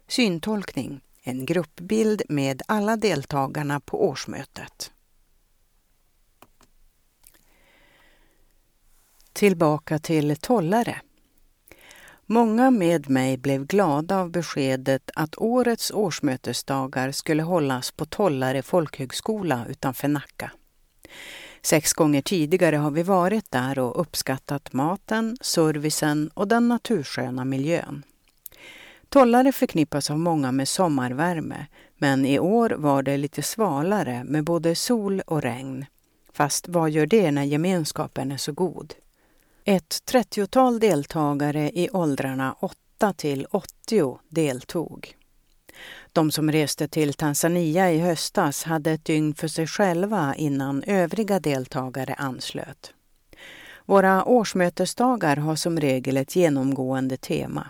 Syntolkning, 0.07 1.01
en 1.23 1.45
gruppbild 1.45 2.21
med 2.29 2.61
alla 2.67 2.97
deltagarna 2.97 3.79
på 3.79 4.07
årsmötet. 4.09 4.91
Tillbaka 9.39 9.99
till 9.99 10.35
Tollare. 10.35 11.01
Många 12.25 12.71
med 12.71 13.09
mig 13.09 13.37
blev 13.37 13.65
glada 13.65 14.19
av 14.19 14.31
beskedet 14.31 15.11
att 15.15 15.37
årets 15.37 15.91
årsmötesdagar 15.91 17.11
skulle 17.11 17.43
hållas 17.43 17.91
på 17.91 18.05
Tollare 18.05 18.61
folkhögskola 18.61 19.65
utanför 19.69 20.07
Nacka. 20.07 20.51
Sex 21.61 21.93
gånger 21.93 22.21
tidigare 22.21 22.75
har 22.75 22.91
vi 22.91 23.03
varit 23.03 23.51
där 23.51 23.79
och 23.79 24.01
uppskattat 24.01 24.73
maten, 24.73 25.37
servicen 25.41 26.29
och 26.33 26.47
den 26.47 26.67
natursköna 26.67 27.45
miljön. 27.45 28.03
Tollare 29.09 29.51
förknippas 29.51 30.11
av 30.11 30.19
många 30.19 30.51
med 30.51 30.67
sommarvärme, 30.67 31.65
men 31.97 32.25
i 32.25 32.39
år 32.39 32.69
var 32.69 33.03
det 33.03 33.17
lite 33.17 33.41
svalare 33.41 34.23
med 34.23 34.43
både 34.43 34.75
sol 34.75 35.21
och 35.25 35.41
regn. 35.41 35.85
Fast 36.33 36.67
vad 36.67 36.89
gör 36.89 37.05
det 37.05 37.31
när 37.31 37.43
gemenskapen 37.43 38.31
är 38.31 38.37
så 38.37 38.51
god? 38.51 38.93
Ett 39.69 40.05
trettiotal 40.05 40.79
deltagare 40.79 41.71
i 41.73 41.89
åldrarna 41.89 42.55
8 42.59 43.13
till 43.13 43.45
80 43.51 44.19
deltog. 44.29 45.15
De 46.13 46.31
som 46.31 46.51
reste 46.51 46.87
till 46.87 47.13
Tanzania 47.13 47.91
i 47.91 47.99
höstas 47.99 48.63
hade 48.63 48.91
ett 48.91 49.05
dygn 49.05 49.33
för 49.33 49.47
sig 49.47 49.67
själva 49.67 50.35
innan 50.35 50.83
övriga 50.83 51.39
deltagare 51.39 52.13
anslöt. 52.13 52.93
Våra 53.85 54.25
årsmötesdagar 54.25 55.35
har 55.35 55.55
som 55.55 55.79
regel 55.79 56.17
ett 56.17 56.35
genomgående 56.35 57.17
tema. 57.17 57.69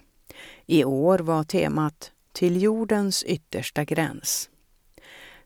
I 0.65 0.83
år 0.83 1.19
var 1.19 1.43
temat 1.43 2.11
Till 2.31 2.61
jordens 2.61 3.23
yttersta 3.23 3.83
gräns. 3.83 4.48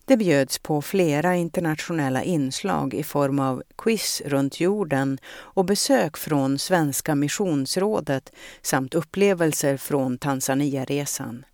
Det 0.06 0.18
bjöds 0.18 0.60
på 0.60 0.82
flera 0.82 1.36
internationella 1.36 2.24
inslag 2.24 2.94
i 2.94 3.04
form 3.04 3.40
av 3.40 3.64
quiz 3.78 4.22
runt 4.26 4.60
jorden 4.60 5.18
och 5.26 5.66
besök 5.66 6.18
från 6.18 6.60
Svenska 6.60 7.16
missionsrådet 7.16 8.32
samt 8.62 8.94
upplevelser 8.94 9.78
från 9.78 10.18
Tanzaniaresan. 10.18 11.46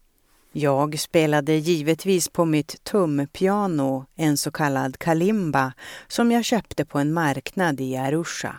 Jag 0.51 1.00
spelade 1.00 1.53
givetvis 1.53 2.29
på 2.29 2.46
mitt 2.46 2.84
tumpiano, 2.84 4.06
en 4.15 4.38
så 4.38 4.51
kallad 4.51 4.98
kalimba, 5.00 5.74
som 6.08 6.32
jag 6.32 6.46
köpte 6.46 6.86
på 6.86 7.00
en 7.00 7.13
marknad 7.13 7.82
i 7.82 7.98
Arusha. 7.98 8.56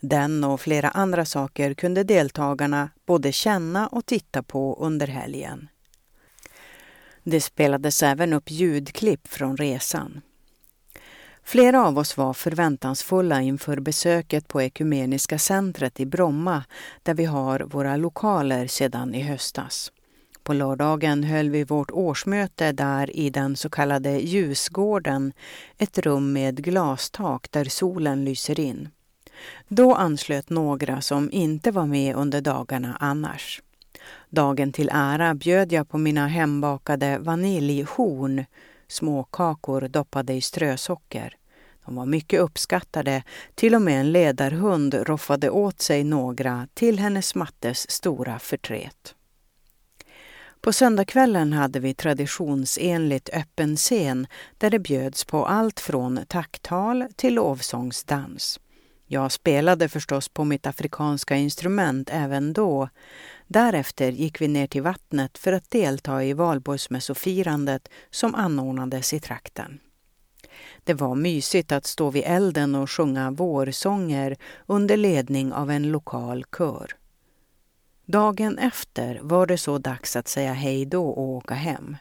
Den 0.00 0.44
och 0.44 0.60
flera 0.60 0.88
andra 0.88 1.24
saker 1.24 1.74
kunde 1.74 2.04
deltagarna 2.04 2.90
både 3.06 3.32
känna 3.32 3.86
och 3.86 4.06
titta 4.06 4.42
på 4.42 4.78
under 4.80 5.06
helgen. 5.06 5.68
Det 7.30 7.40
spelades 7.40 8.02
även 8.02 8.32
upp 8.32 8.50
ljudklipp 8.50 9.28
från 9.28 9.56
resan. 9.56 10.20
Flera 11.42 11.86
av 11.86 11.98
oss 11.98 12.16
var 12.16 12.34
förväntansfulla 12.34 13.40
inför 13.42 13.80
besöket 13.80 14.48
på 14.48 14.62
Ekumeniska 14.62 15.38
centret 15.38 16.00
i 16.00 16.06
Bromma 16.06 16.64
där 17.02 17.14
vi 17.14 17.24
har 17.24 17.60
våra 17.60 17.96
lokaler 17.96 18.66
sedan 18.66 19.14
i 19.14 19.20
höstas. 19.20 19.92
På 20.42 20.52
lördagen 20.52 21.24
höll 21.24 21.50
vi 21.50 21.64
vårt 21.64 21.90
årsmöte 21.90 22.72
där 22.72 23.16
i 23.16 23.30
den 23.30 23.56
så 23.56 23.70
kallade 23.70 24.10
ljusgården, 24.10 25.32
ett 25.78 25.98
rum 25.98 26.32
med 26.32 26.64
glastak 26.64 27.46
där 27.50 27.64
solen 27.64 28.24
lyser 28.24 28.60
in. 28.60 28.88
Då 29.68 29.94
anslöt 29.94 30.50
några 30.50 31.00
som 31.00 31.30
inte 31.32 31.70
var 31.70 31.86
med 31.86 32.16
under 32.16 32.40
dagarna 32.40 32.96
annars. 33.00 33.62
Dagen 34.30 34.72
till 34.72 34.90
ära 34.92 35.34
bjöd 35.34 35.72
jag 35.72 35.88
på 35.88 35.98
mina 35.98 36.26
hembakade 36.26 37.18
vaniljhorn, 37.18 38.44
småkakor 38.88 39.80
doppade 39.88 40.32
i 40.32 40.40
strösocker. 40.40 41.34
De 41.84 41.94
var 41.94 42.06
mycket 42.06 42.40
uppskattade, 42.40 43.22
till 43.54 43.74
och 43.74 43.82
med 43.82 44.00
en 44.00 44.12
ledarhund 44.12 44.94
roffade 44.94 45.50
åt 45.50 45.82
sig 45.82 46.04
några 46.04 46.68
till 46.74 46.98
hennes 46.98 47.34
mattes 47.34 47.90
stora 47.90 48.38
förtret. 48.38 49.14
På 50.60 50.72
söndagskvällen 50.72 51.52
hade 51.52 51.80
vi 51.80 51.94
traditionsenligt 51.94 53.28
öppen 53.32 53.76
scen 53.76 54.26
där 54.58 54.70
det 54.70 54.78
bjöds 54.78 55.24
på 55.24 55.46
allt 55.46 55.80
från 55.80 56.20
tacktal 56.28 57.04
till 57.16 57.34
lovsångsdans. 57.34 58.60
Jag 59.10 59.32
spelade 59.32 59.88
förstås 59.88 60.28
på 60.28 60.44
mitt 60.44 60.66
afrikanska 60.66 61.36
instrument 61.36 62.10
även 62.12 62.52
då. 62.52 62.88
Därefter 63.50 64.12
gick 64.12 64.40
vi 64.40 64.48
ner 64.48 64.66
till 64.66 64.82
vattnet 64.82 65.38
för 65.38 65.52
att 65.52 65.70
delta 65.70 66.24
i 66.24 66.32
valborgsmässofirandet 66.32 67.88
som 68.10 68.34
anordnades 68.34 69.12
i 69.12 69.20
trakten. 69.20 69.80
Det 70.84 70.94
var 70.94 71.14
mysigt 71.14 71.72
att 71.72 71.86
stå 71.86 72.10
vid 72.10 72.22
elden 72.26 72.74
och 72.74 72.90
sjunga 72.90 73.30
vårsånger 73.30 74.36
under 74.66 74.96
ledning 74.96 75.52
av 75.52 75.70
en 75.70 75.92
lokal 75.92 76.44
kör. 76.58 76.92
Dagen 78.06 78.58
efter 78.58 79.20
var 79.22 79.46
det 79.46 79.58
så 79.58 79.78
dags 79.78 80.16
att 80.16 80.28
säga 80.28 80.52
hej 80.52 80.86
då 80.86 81.08
och 81.08 81.22
åka 81.22 81.54
hem. 81.54 81.96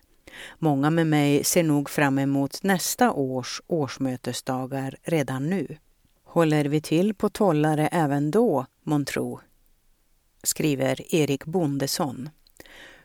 Många 0.59 0.89
med 0.89 1.07
mig 1.07 1.43
ser 1.43 1.63
nog 1.63 1.89
fram 1.89 2.19
emot 2.19 2.63
nästa 2.63 3.11
års 3.11 3.61
årsmötesdagar 3.67 4.95
redan 5.03 5.49
nu. 5.49 5.77
Håller 6.23 6.65
vi 6.65 6.81
till 6.81 7.13
på 7.13 7.29
Tollare 7.29 7.87
även 7.87 8.31
då, 8.31 8.65
månntro? 8.83 9.39
Skriver 10.43 11.15
Erik 11.15 11.45
Bondesson. 11.45 12.29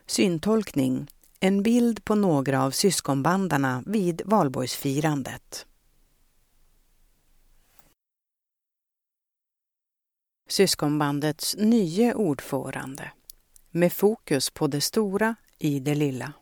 Syntolkning. 0.05 1.07
En 1.39 1.63
bild 1.63 2.05
på 2.05 2.15
några 2.15 2.63
av 2.63 2.71
syskonbandarna 2.71 3.83
vid 3.85 4.21
valborgsfirandet. 4.25 5.65
Syskonbandets 10.49 11.55
nye 11.57 12.13
ordförande 12.13 13.11
med 13.71 13.93
fokus 13.93 14.49
på 14.49 14.67
det 14.67 14.81
stora 14.81 15.35
i 15.57 15.79
det 15.79 15.95
lilla. 15.95 16.33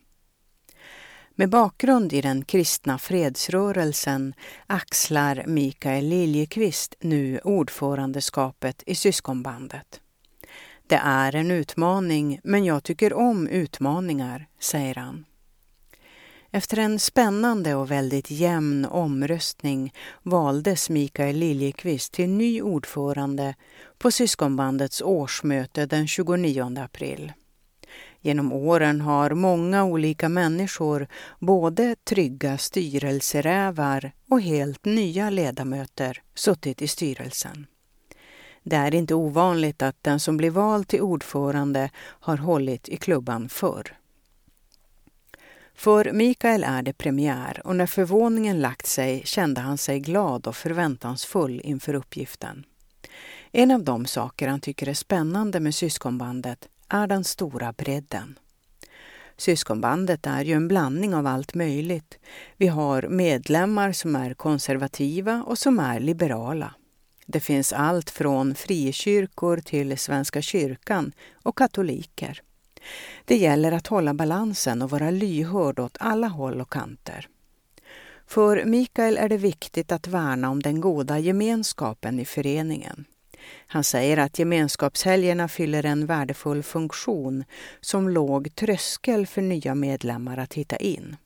Med 1.34 1.50
bakgrund 1.50 2.12
i 2.12 2.20
den 2.20 2.44
kristna 2.44 2.98
fredsrörelsen 2.98 4.34
axlar 4.66 5.44
Mikael 5.46 6.04
Liljekvist 6.04 6.94
nu 7.00 7.40
ordförandeskapet 7.44 8.82
i 8.86 8.94
syskonbandet. 8.94 10.00
Det 10.92 11.00
är 11.04 11.34
en 11.34 11.50
utmaning, 11.50 12.40
men 12.44 12.64
jag 12.64 12.84
tycker 12.84 13.12
om 13.12 13.48
utmaningar, 13.48 14.46
säger 14.60 14.94
han. 14.94 15.24
Efter 16.50 16.78
en 16.78 16.98
spännande 16.98 17.74
och 17.74 17.90
väldigt 17.90 18.30
jämn 18.30 18.84
omröstning 18.84 19.94
valdes 20.22 20.90
Mikael 20.90 21.36
Liljekvist 21.36 22.12
till 22.12 22.28
ny 22.28 22.62
ordförande 22.62 23.54
på 23.98 24.10
syskonbandets 24.10 25.02
årsmöte 25.02 25.86
den 25.86 26.08
29 26.08 26.78
april. 26.78 27.32
Genom 28.20 28.52
åren 28.52 29.00
har 29.00 29.30
många 29.30 29.84
olika 29.84 30.28
människor, 30.28 31.06
både 31.38 31.96
trygga 32.04 32.58
styrelserävar 32.58 34.12
och 34.28 34.40
helt 34.40 34.84
nya 34.84 35.30
ledamöter, 35.30 36.22
suttit 36.34 36.82
i 36.82 36.88
styrelsen. 36.88 37.66
Det 38.62 38.76
är 38.76 38.94
inte 38.94 39.14
ovanligt 39.14 39.82
att 39.82 39.96
den 40.02 40.20
som 40.20 40.36
blir 40.36 40.50
vald 40.50 40.88
till 40.88 41.00
ordförande 41.00 41.90
har 41.96 42.36
hållit 42.36 42.88
i 42.88 42.96
klubban 42.96 43.48
förr. 43.48 43.96
För 45.74 46.12
Mikael 46.12 46.64
är 46.64 46.82
det 46.82 46.92
premiär 46.92 47.62
och 47.64 47.76
när 47.76 47.86
förvåningen 47.86 48.60
lagt 48.60 48.86
sig 48.86 49.22
kände 49.24 49.60
han 49.60 49.78
sig 49.78 50.00
glad 50.00 50.46
och 50.46 50.56
förväntansfull 50.56 51.60
inför 51.64 51.94
uppgiften. 51.94 52.64
En 53.52 53.70
av 53.70 53.84
de 53.84 54.06
saker 54.06 54.48
han 54.48 54.60
tycker 54.60 54.88
är 54.88 54.94
spännande 54.94 55.60
med 55.60 55.74
syskonbandet 55.74 56.68
är 56.88 57.06
den 57.06 57.24
stora 57.24 57.72
bredden. 57.72 58.38
Syskonbandet 59.36 60.26
är 60.26 60.44
ju 60.44 60.52
en 60.52 60.68
blandning 60.68 61.14
av 61.14 61.26
allt 61.26 61.54
möjligt. 61.54 62.18
Vi 62.56 62.66
har 62.66 63.02
medlemmar 63.02 63.92
som 63.92 64.16
är 64.16 64.34
konservativa 64.34 65.44
och 65.46 65.58
som 65.58 65.78
är 65.78 66.00
liberala. 66.00 66.74
Det 67.26 67.40
finns 67.40 67.72
allt 67.72 68.10
från 68.10 68.54
frikyrkor 68.54 69.56
till 69.56 69.98
Svenska 69.98 70.42
kyrkan 70.42 71.12
och 71.42 71.58
katoliker. 71.58 72.42
Det 73.24 73.36
gäller 73.36 73.72
att 73.72 73.86
hålla 73.86 74.14
balansen 74.14 74.82
och 74.82 74.90
vara 74.90 75.10
lyhörd 75.10 75.78
åt 75.78 75.96
alla 76.00 76.26
håll 76.26 76.60
och 76.60 76.72
kanter. 76.72 77.28
För 78.26 78.64
Mikael 78.64 79.18
är 79.18 79.28
det 79.28 79.36
viktigt 79.36 79.92
att 79.92 80.06
värna 80.06 80.50
om 80.50 80.62
den 80.62 80.80
goda 80.80 81.18
gemenskapen 81.18 82.20
i 82.20 82.24
föreningen. 82.24 83.04
Han 83.66 83.84
säger 83.84 84.16
att 84.16 84.38
gemenskapshelgerna 84.38 85.48
fyller 85.48 85.86
en 85.86 86.06
värdefull 86.06 86.62
funktion 86.62 87.44
som 87.80 88.08
låg 88.08 88.54
tröskel 88.54 89.26
för 89.26 89.42
nya 89.42 89.74
medlemmar 89.74 90.38
att 90.38 90.54
hitta 90.54 90.76
in. 90.76 91.16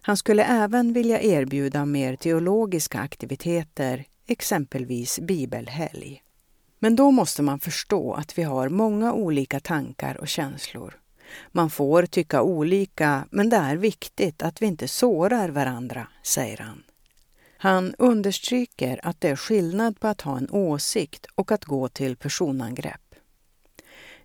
Han 0.00 0.16
skulle 0.16 0.44
även 0.44 0.92
vilja 0.92 1.20
erbjuda 1.20 1.86
mer 1.86 2.16
teologiska 2.16 2.98
aktiviteter, 2.98 4.04
exempelvis 4.26 5.18
bibelhelg. 5.18 6.22
Men 6.78 6.96
då 6.96 7.10
måste 7.10 7.42
man 7.42 7.60
förstå 7.60 8.14
att 8.14 8.38
vi 8.38 8.42
har 8.42 8.68
många 8.68 9.12
olika 9.12 9.60
tankar 9.60 10.16
och 10.20 10.28
känslor. 10.28 11.00
Man 11.52 11.70
får 11.70 12.06
tycka 12.06 12.42
olika, 12.42 13.26
men 13.30 13.50
det 13.50 13.56
är 13.56 13.76
viktigt 13.76 14.42
att 14.42 14.62
vi 14.62 14.66
inte 14.66 14.88
sårar 14.88 15.48
varandra, 15.48 16.06
säger 16.22 16.58
han. 16.58 16.82
Han 17.56 17.94
understryker 17.98 19.00
att 19.02 19.20
det 19.20 19.28
är 19.28 19.36
skillnad 19.36 20.00
på 20.00 20.08
att 20.08 20.20
ha 20.20 20.38
en 20.38 20.50
åsikt 20.50 21.26
och 21.34 21.52
att 21.52 21.64
gå 21.64 21.88
till 21.88 22.16
personangrepp. 22.16 23.03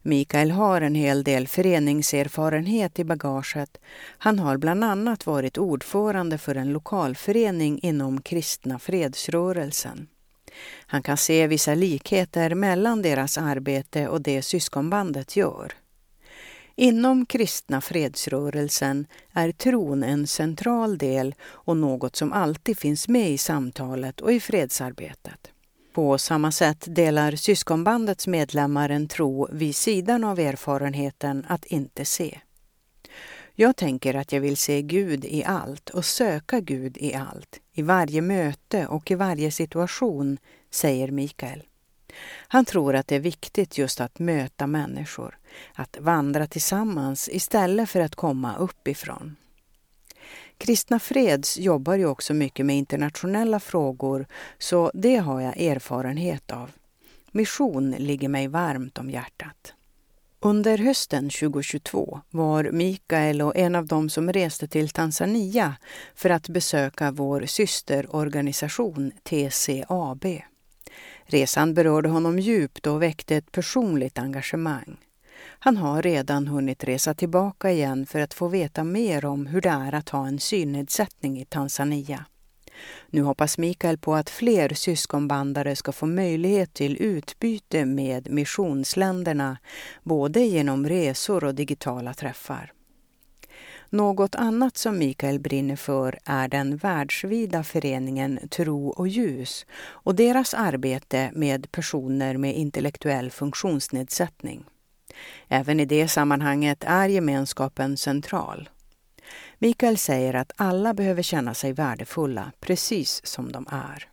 Mikael 0.02 0.52
har 0.52 0.82
en 0.82 0.96
hel 0.96 1.24
del 1.24 1.48
föreningserfarenhet 1.48 3.00
i 3.00 3.04
bagaget. 3.04 3.78
Han 4.18 4.40
har 4.40 4.58
bland 4.58 4.84
annat 4.84 5.26
varit 5.26 5.58
ordförande 5.58 6.38
för 6.38 6.56
en 6.56 6.74
lokalförening 6.74 7.80
inom 7.84 8.22
kristna 8.22 8.80
fredsrörelsen. 8.80 10.08
Han 10.86 11.04
kan 11.04 11.18
se 11.18 11.48
vissa 11.48 11.76
likheter 11.76 12.56
mellan 12.56 13.02
deras 13.02 13.38
arbete 13.38 14.08
och 14.08 14.22
det 14.22 14.42
syskonbandet 14.42 15.36
gör. 15.36 15.74
Inom 16.76 17.26
kristna 17.26 17.82
fredsrörelsen 17.82 19.08
är 19.34 19.52
tron 19.52 20.04
en 20.04 20.28
central 20.28 20.98
del 20.98 21.36
och 21.42 21.78
något 21.78 22.16
som 22.16 22.34
alltid 22.34 22.78
finns 22.78 23.08
med 23.08 23.32
i 23.32 23.38
samtalet 23.38 24.22
och 24.22 24.32
i 24.32 24.40
fredsarbetet. 24.40 25.52
På 26.00 26.18
samma 26.18 26.52
sätt 26.52 26.86
delar 26.88 27.32
syskonbandets 27.32 28.28
medlemmar 28.28 28.90
en 28.90 29.08
tro 29.08 29.48
vid 29.52 29.76
sidan 29.76 30.24
av 30.24 30.40
erfarenheten 30.40 31.46
att 31.50 31.66
inte 31.66 32.06
se. 32.06 32.40
Jag 33.56 33.76
tänker 33.76 34.14
att 34.14 34.32
jag 34.32 34.42
vill 34.42 34.58
se 34.58 34.82
Gud 34.82 35.26
i 35.26 35.44
allt 35.44 35.90
och 35.90 36.06
söka 36.06 36.60
Gud 36.60 36.98
i 36.98 37.14
allt, 37.14 37.60
i 37.74 37.82
varje 37.82 38.22
möte 38.22 38.88
och 38.88 39.12
i 39.12 39.16
varje 39.16 39.52
situation, 39.52 40.38
säger 40.70 41.12
Mikael. 41.12 41.64
Han 42.48 42.66
tror 42.66 42.96
att 42.96 43.08
det 43.08 43.16
är 43.16 43.20
viktigt 43.20 43.78
just 43.78 44.02
att 44.02 44.20
möta 44.20 44.68
människor, 44.68 45.38
att 45.74 45.98
vandra 46.00 46.48
tillsammans 46.48 47.30
istället 47.32 47.90
för 47.90 48.00
att 48.00 48.16
komma 48.16 48.56
uppifrån. 48.58 49.36
Kristna 50.60 51.00
Freds 51.00 51.58
jobbar 51.58 51.96
ju 51.96 52.06
också 52.06 52.34
mycket 52.34 52.66
med 52.66 52.78
internationella 52.78 53.60
frågor, 53.60 54.28
så 54.58 54.92
det 54.94 55.16
har 55.16 55.42
jag 55.42 55.62
erfarenhet 55.62 56.52
av. 56.52 56.72
Mission 57.32 57.92
ligger 57.92 58.30
mig 58.30 58.48
varmt 58.48 58.98
om 58.98 59.10
hjärtat. 59.10 59.74
Under 60.40 60.78
hösten 60.78 61.30
2022 61.30 62.22
var 62.30 62.64
Mikael 62.72 63.42
och 63.42 63.58
en 63.58 63.76
av 63.76 63.86
dem 63.86 64.10
som 64.10 64.34
reste 64.34 64.68
till 64.68 64.90
Tanzania 64.90 65.76
för 66.16 66.30
att 66.30 66.50
besöka 66.50 67.12
vår 67.12 67.46
systerorganisation 67.46 69.12
TCAB. 69.24 70.26
Resan 71.24 71.74
berörde 71.74 72.10
honom 72.10 72.40
djupt 72.40 72.88
och 72.88 73.02
väckte 73.02 73.36
ett 73.36 73.52
personligt 73.52 74.20
engagemang. 74.20 74.98
Han 75.62 75.78
har 75.78 76.02
redan 76.02 76.48
hunnit 76.48 76.84
resa 76.84 77.14
tillbaka 77.14 77.72
igen 77.72 78.06
för 78.06 78.20
att 78.20 78.34
få 78.34 78.48
veta 78.48 78.84
mer 78.84 79.26
om 79.26 79.46
hur 79.46 79.62
det 79.62 79.70
är 79.70 79.96
att 79.96 80.10
ha 80.10 80.28
en 80.28 80.40
synnedsättning 80.40 81.40
i 81.40 81.46
Tanzania. 81.46 82.26
Nu 83.10 83.22
hoppas 83.22 83.58
Mikael 83.58 83.98
på 83.98 84.16
att 84.16 84.30
fler 84.30 84.74
syskonbandare 84.74 85.76
ska 85.76 85.92
få 85.92 86.06
möjlighet 86.06 86.74
till 86.74 86.98
utbyte 87.02 87.86
med 87.86 88.32
missionsländerna, 88.32 89.58
både 90.04 90.40
genom 90.40 90.90
resor 90.90 91.44
och 91.44 91.56
digitala 91.56 92.14
träffar. 92.14 92.74
Något 93.90 94.36
annat 94.36 94.78
som 94.78 94.98
Mikael 94.98 95.40
brinner 95.40 95.76
för 95.76 96.20
är 96.26 96.48
den 96.48 96.78
världsvida 96.78 97.64
föreningen 97.64 98.40
Tro 98.50 98.90
och 98.90 99.08
ljus 99.08 99.66
och 99.82 100.16
deras 100.16 100.54
arbete 100.54 101.32
med 101.34 101.72
personer 101.72 102.38
med 102.38 102.56
intellektuell 102.58 103.32
funktionsnedsättning. 103.32 104.66
Även 105.48 105.80
i 105.80 105.86
det 105.86 106.08
sammanhanget 106.08 106.84
är 106.84 107.10
gemenskapen 107.10 107.98
central. 107.98 108.70
Mikael 109.58 109.98
säger 109.98 110.34
att 110.34 110.52
alla 110.56 110.94
behöver 110.94 111.22
känna 111.22 111.54
sig 111.54 111.74
värdefulla, 111.74 112.52
precis 112.60 113.22
som 113.26 113.52
de 113.52 113.68
är. 113.72 114.10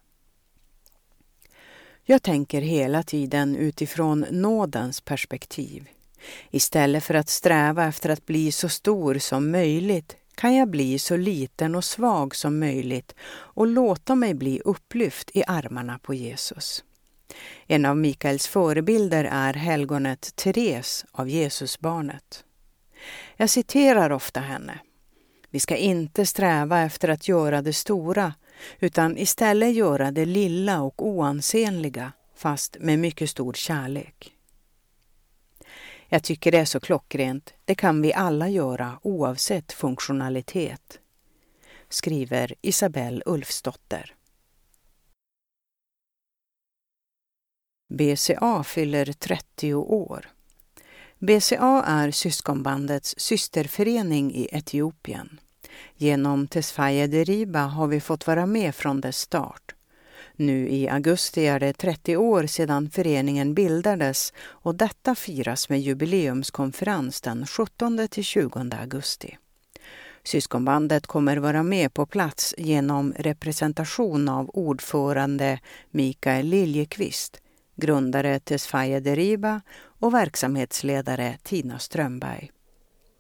Jag 2.04 2.22
tänker 2.22 2.60
hela 2.60 3.02
tiden 3.02 3.56
utifrån 3.56 4.26
nådens 4.30 5.00
perspektiv. 5.00 5.88
Istället 6.50 7.04
för 7.04 7.14
att 7.14 7.28
sträva 7.28 7.84
efter 7.84 8.10
att 8.10 8.26
bli 8.26 8.52
så 8.52 8.68
stor 8.68 9.14
som 9.18 9.50
möjligt 9.50 10.16
kan 10.34 10.54
jag 10.54 10.70
bli 10.70 10.98
så 10.98 11.16
liten 11.16 11.74
och 11.74 11.84
svag 11.84 12.36
som 12.36 12.58
möjligt 12.58 13.14
och 13.28 13.66
låta 13.66 14.14
mig 14.14 14.34
bli 14.34 14.60
upplyft 14.64 15.30
i 15.34 15.44
armarna 15.46 15.98
på 15.98 16.14
Jesus. 16.14 16.84
En 17.66 17.84
av 17.84 17.96
Mikaels 17.96 18.46
förebilder 18.46 19.24
är 19.24 19.54
helgonet 19.54 20.36
Therese 20.36 21.04
av 21.12 21.28
Jesusbarnet. 21.28 22.44
Jag 23.36 23.50
citerar 23.50 24.10
ofta 24.12 24.40
henne. 24.40 24.78
Vi 25.50 25.60
ska 25.60 25.76
inte 25.76 26.26
sträva 26.26 26.80
efter 26.80 27.08
att 27.08 27.28
göra 27.28 27.62
det 27.62 27.72
stora 27.72 28.34
utan 28.78 29.18
istället 29.18 29.74
göra 29.74 30.10
det 30.10 30.24
lilla 30.24 30.80
och 30.80 31.06
oansenliga 31.06 32.12
fast 32.36 32.76
med 32.80 32.98
mycket 32.98 33.30
stor 33.30 33.52
kärlek. 33.52 34.32
Jag 36.08 36.22
tycker 36.22 36.52
det 36.52 36.58
är 36.58 36.64
så 36.64 36.80
klockrent. 36.80 37.54
Det 37.64 37.74
kan 37.74 38.02
vi 38.02 38.14
alla 38.14 38.48
göra 38.48 38.98
oavsett 39.02 39.72
funktionalitet. 39.72 41.00
Skriver 41.88 42.54
Isabelle 42.62 43.22
Ulfsdotter. 43.26 44.15
BCA 47.88 48.64
fyller 48.64 49.12
30 49.12 49.74
år. 49.74 50.28
BCA 51.18 51.82
är 51.86 52.10
syskonbandets 52.10 53.14
systerförening 53.18 54.34
i 54.34 54.48
Etiopien. 54.52 55.40
Genom 55.96 56.46
Tesfaye 56.46 57.06
Deriba 57.06 57.60
har 57.60 57.86
vi 57.86 58.00
fått 58.00 58.26
vara 58.26 58.46
med 58.46 58.74
från 58.74 59.00
dess 59.00 59.18
start. 59.18 59.74
Nu 60.36 60.68
i 60.68 60.88
augusti 60.88 61.46
är 61.46 61.60
det 61.60 61.72
30 61.72 62.16
år 62.16 62.46
sedan 62.46 62.90
föreningen 62.90 63.54
bildades 63.54 64.32
och 64.38 64.74
detta 64.74 65.14
firas 65.14 65.68
med 65.68 65.80
jubileumskonferens 65.80 67.20
den 67.20 67.44
17–20 67.44 68.80
augusti. 68.80 69.38
Syskonbandet 70.24 71.06
kommer 71.06 71.36
vara 71.36 71.62
med 71.62 71.94
på 71.94 72.06
plats 72.06 72.54
genom 72.58 73.12
representation 73.16 74.28
av 74.28 74.50
ordförande 74.50 75.60
Mikael 75.90 76.46
Liljekvist, 76.46 77.40
grundare 77.76 78.40
Tesfaye 78.40 79.00
Deriba 79.00 79.60
och 80.00 80.14
verksamhetsledare 80.14 81.38
Tina 81.42 81.78
Strömberg. 81.78 82.50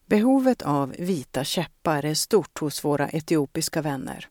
Behovet 0.06 0.62
av 0.62 0.94
vita 0.98 1.44
käppar 1.44 2.04
är 2.04 2.14
stort 2.14 2.58
hos 2.58 2.84
våra 2.84 3.08
etiopiska 3.08 3.82
vänner. 3.82 4.28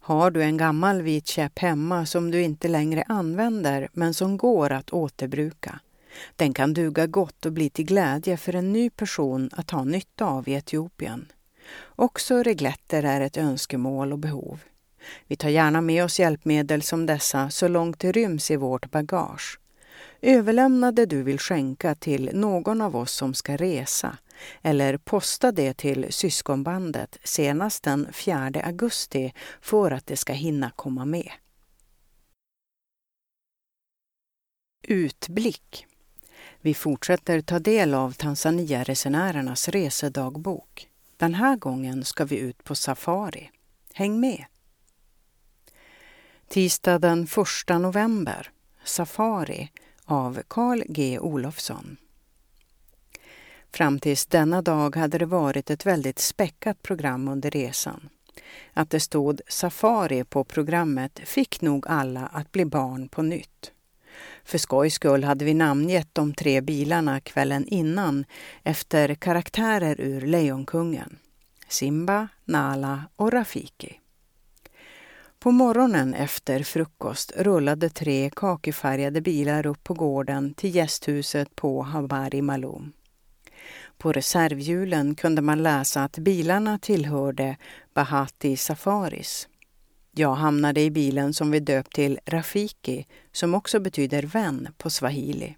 Har 0.00 0.30
du 0.30 0.42
en 0.42 0.56
gammal 0.56 1.02
vit 1.02 1.26
käpp 1.26 1.58
hemma 1.58 2.06
som 2.06 2.30
du 2.30 2.42
inte 2.42 2.68
längre 2.68 3.04
använder 3.08 3.88
men 3.92 4.14
som 4.14 4.36
går 4.36 4.72
att 4.72 4.90
återbruka? 4.90 5.80
Den 6.36 6.54
kan 6.54 6.74
duga 6.74 7.06
gott 7.06 7.46
och 7.46 7.52
bli 7.52 7.70
till 7.70 7.84
glädje 7.84 8.36
för 8.36 8.54
en 8.54 8.72
ny 8.72 8.90
person 8.90 9.50
att 9.52 9.70
ha 9.70 9.84
nytta 9.84 10.24
av 10.24 10.48
i 10.48 10.52
Etiopien. 10.52 11.32
Också 11.84 12.42
regletter 12.42 13.02
är 13.02 13.20
ett 13.20 13.36
önskemål 13.36 14.12
och 14.12 14.18
behov. 14.18 14.60
Vi 15.26 15.36
tar 15.36 15.48
gärna 15.48 15.80
med 15.80 16.04
oss 16.04 16.20
hjälpmedel 16.20 16.82
som 16.82 17.06
dessa 17.06 17.50
så 17.50 17.68
långt 17.68 17.98
det 17.98 18.12
ryms 18.12 18.50
i 18.50 18.56
vårt 18.56 18.90
bagage. 18.90 19.58
Överlämna 20.20 20.92
det 20.92 21.06
du 21.06 21.22
vill 21.22 21.38
skänka 21.38 21.94
till 21.94 22.30
någon 22.34 22.80
av 22.80 22.96
oss 22.96 23.12
som 23.12 23.34
ska 23.34 23.56
resa 23.56 24.18
eller 24.62 24.96
posta 24.96 25.52
det 25.52 25.74
till 25.74 26.12
syskonbandet 26.12 27.18
senast 27.24 27.82
den 27.82 28.12
4 28.12 28.50
augusti 28.64 29.32
för 29.60 29.90
att 29.90 30.06
det 30.06 30.16
ska 30.16 30.32
hinna 30.32 30.70
komma 30.70 31.04
med. 31.04 31.32
Utblick. 34.88 35.86
Vi 36.60 36.74
fortsätter 36.74 37.40
ta 37.40 37.58
del 37.58 37.94
av 37.94 38.12
Tanzania-resenärernas 38.12 39.68
resedagbok. 39.68 40.88
Den 41.16 41.34
här 41.34 41.56
gången 41.56 42.04
ska 42.04 42.24
vi 42.24 42.38
ut 42.38 42.64
på 42.64 42.74
safari. 42.74 43.50
Häng 43.92 44.20
med! 44.20 44.44
Tisdag 46.48 46.98
den 46.98 47.22
1 47.68 47.80
november. 47.80 48.50
Safari 48.84 49.70
av 50.06 50.42
Carl 50.48 50.82
G 50.88 51.18
Olofsson. 51.18 51.96
Fram 53.72 53.98
tills 53.98 54.26
denna 54.26 54.62
dag 54.62 54.96
hade 54.96 55.18
det 55.18 55.26
varit 55.26 55.70
ett 55.70 55.86
väldigt 55.86 56.18
späckat 56.18 56.82
program 56.82 57.28
under 57.28 57.50
resan. 57.50 58.08
Att 58.72 58.90
det 58.90 59.00
stod 59.00 59.40
Safari 59.48 60.24
på 60.24 60.44
programmet 60.44 61.20
fick 61.24 61.60
nog 61.60 61.86
alla 61.88 62.26
att 62.26 62.52
bli 62.52 62.64
barn 62.64 63.08
på 63.08 63.22
nytt. 63.22 63.72
För 64.44 64.58
skojs 64.58 64.94
skull 64.94 65.24
hade 65.24 65.44
vi 65.44 65.54
namngett 65.54 66.08
de 66.12 66.34
tre 66.34 66.60
bilarna 66.60 67.20
kvällen 67.20 67.66
innan 67.66 68.24
efter 68.62 69.14
karaktärer 69.14 70.00
ur 70.00 70.20
Lejonkungen. 70.20 71.18
Simba, 71.68 72.28
Nala 72.44 73.02
och 73.16 73.32
Rafiki. 73.32 74.00
På 75.46 75.52
morgonen 75.52 76.14
efter 76.14 76.62
frukost 76.62 77.32
rullade 77.36 77.90
tre 77.90 78.30
kakifärgade 78.36 79.20
bilar 79.20 79.66
upp 79.66 79.84
på 79.84 79.94
gården 79.94 80.54
till 80.54 80.74
gästhuset 80.74 81.56
på 81.56 81.82
Habari 81.82 82.42
Malum. 82.42 82.92
På 83.98 84.12
reservhjulen 84.12 85.14
kunde 85.14 85.42
man 85.42 85.62
läsa 85.62 86.04
att 86.04 86.18
bilarna 86.18 86.78
tillhörde 86.78 87.56
Bahati 87.94 88.56
Safaris. 88.56 89.48
Jag 90.12 90.34
hamnade 90.34 90.80
i 90.80 90.90
bilen 90.90 91.34
som 91.34 91.50
vi 91.50 91.60
döpt 91.60 91.94
till 91.94 92.18
Rafiki, 92.26 93.06
som 93.32 93.54
också 93.54 93.80
betyder 93.80 94.22
vän 94.22 94.68
på 94.78 94.90
swahili. 94.90 95.56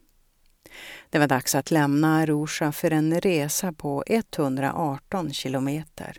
Det 1.10 1.18
var 1.18 1.26
dags 1.26 1.54
att 1.54 1.70
lämna 1.70 2.16
Arusha 2.16 2.72
för 2.72 2.90
en 2.90 3.20
resa 3.20 3.72
på 3.72 4.04
118 4.06 5.32
kilometer. 5.32 6.16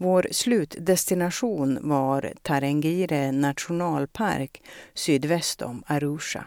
Vår 0.00 0.28
slutdestination 0.30 1.78
var 1.82 2.32
Tarengire 2.42 3.32
nationalpark 3.32 4.62
sydväst 4.94 5.62
om 5.62 5.82
Arusha. 5.86 6.44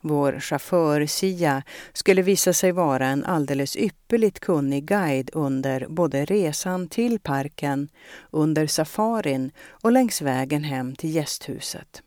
Vår 0.00 0.40
chaufför 0.40 1.06
Sia 1.06 1.62
skulle 1.92 2.22
visa 2.22 2.52
sig 2.52 2.72
vara 2.72 3.06
en 3.06 3.24
alldeles 3.24 3.76
ypperligt 3.76 4.40
kunnig 4.40 4.84
guide 4.84 5.30
under 5.32 5.86
både 5.88 6.24
resan 6.24 6.88
till 6.88 7.20
parken, 7.20 7.88
under 8.30 8.66
safarin 8.66 9.52
och 9.68 9.92
längs 9.92 10.22
vägen 10.22 10.64
hem 10.64 10.96
till 10.96 11.10
gästhuset. 11.10 12.02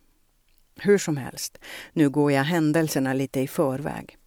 Hur 0.75 0.97
som 0.97 1.17
helst, 1.17 1.57
nu 1.93 2.09
går 2.09 2.31
jag 2.31 2.43
händelserna 2.43 3.13
lite 3.13 3.39
i 3.39 3.47
förväg. 3.47 4.17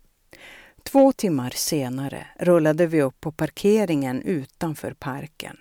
Två 0.83 1.13
timmar 1.13 1.51
senare 1.51 2.27
rullade 2.39 2.87
vi 2.87 3.03
upp 3.03 3.21
på 3.21 3.33
parkeringen 3.33 4.23
utanför 4.23 4.93
parken. 4.93 5.57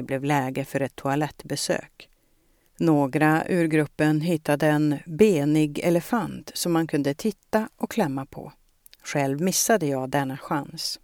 Det 0.00 0.04
blev 0.04 0.24
läge 0.24 0.64
för 0.64 0.80
ett 0.80 0.96
toalettbesök. 0.96 2.08
Några 2.76 3.44
ur 3.48 3.66
gruppen 3.66 4.20
hittade 4.20 4.66
en 4.66 4.98
benig 5.06 5.78
elefant 5.78 6.50
som 6.54 6.72
man 6.72 6.86
kunde 6.86 7.14
titta 7.14 7.68
och 7.76 7.90
klämma 7.90 8.26
på. 8.26 8.52
Själv 9.02 9.40
missade 9.40 9.86
jag 9.86 10.10
denna 10.10 10.36
chans. 10.36 11.00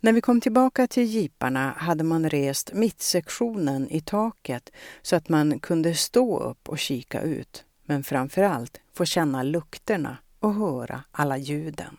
När 0.00 0.12
vi 0.12 0.20
kom 0.20 0.40
tillbaka 0.40 0.86
till 0.86 1.14
jeeparna 1.14 1.70
hade 1.76 2.04
man 2.04 2.30
rest 2.30 2.72
mittsektionen 2.72 3.88
i 3.90 4.00
taket 4.00 4.70
så 5.02 5.16
att 5.16 5.28
man 5.28 5.58
kunde 5.58 5.94
stå 5.94 6.38
upp 6.38 6.68
och 6.68 6.78
kika 6.78 7.20
ut, 7.20 7.64
men 7.84 8.04
framför 8.04 8.42
allt 8.42 8.80
få 8.94 9.04
känna 9.04 9.42
lukterna 9.42 10.16
och 10.38 10.54
höra 10.54 11.04
alla 11.10 11.36
ljuden. 11.36 11.96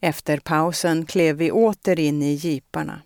Efter 0.00 0.38
pausen 0.38 1.06
klev 1.06 1.36
vi 1.36 1.50
åter 1.50 2.00
in 2.00 2.22
i 2.22 2.34
jeeparna. 2.34 3.02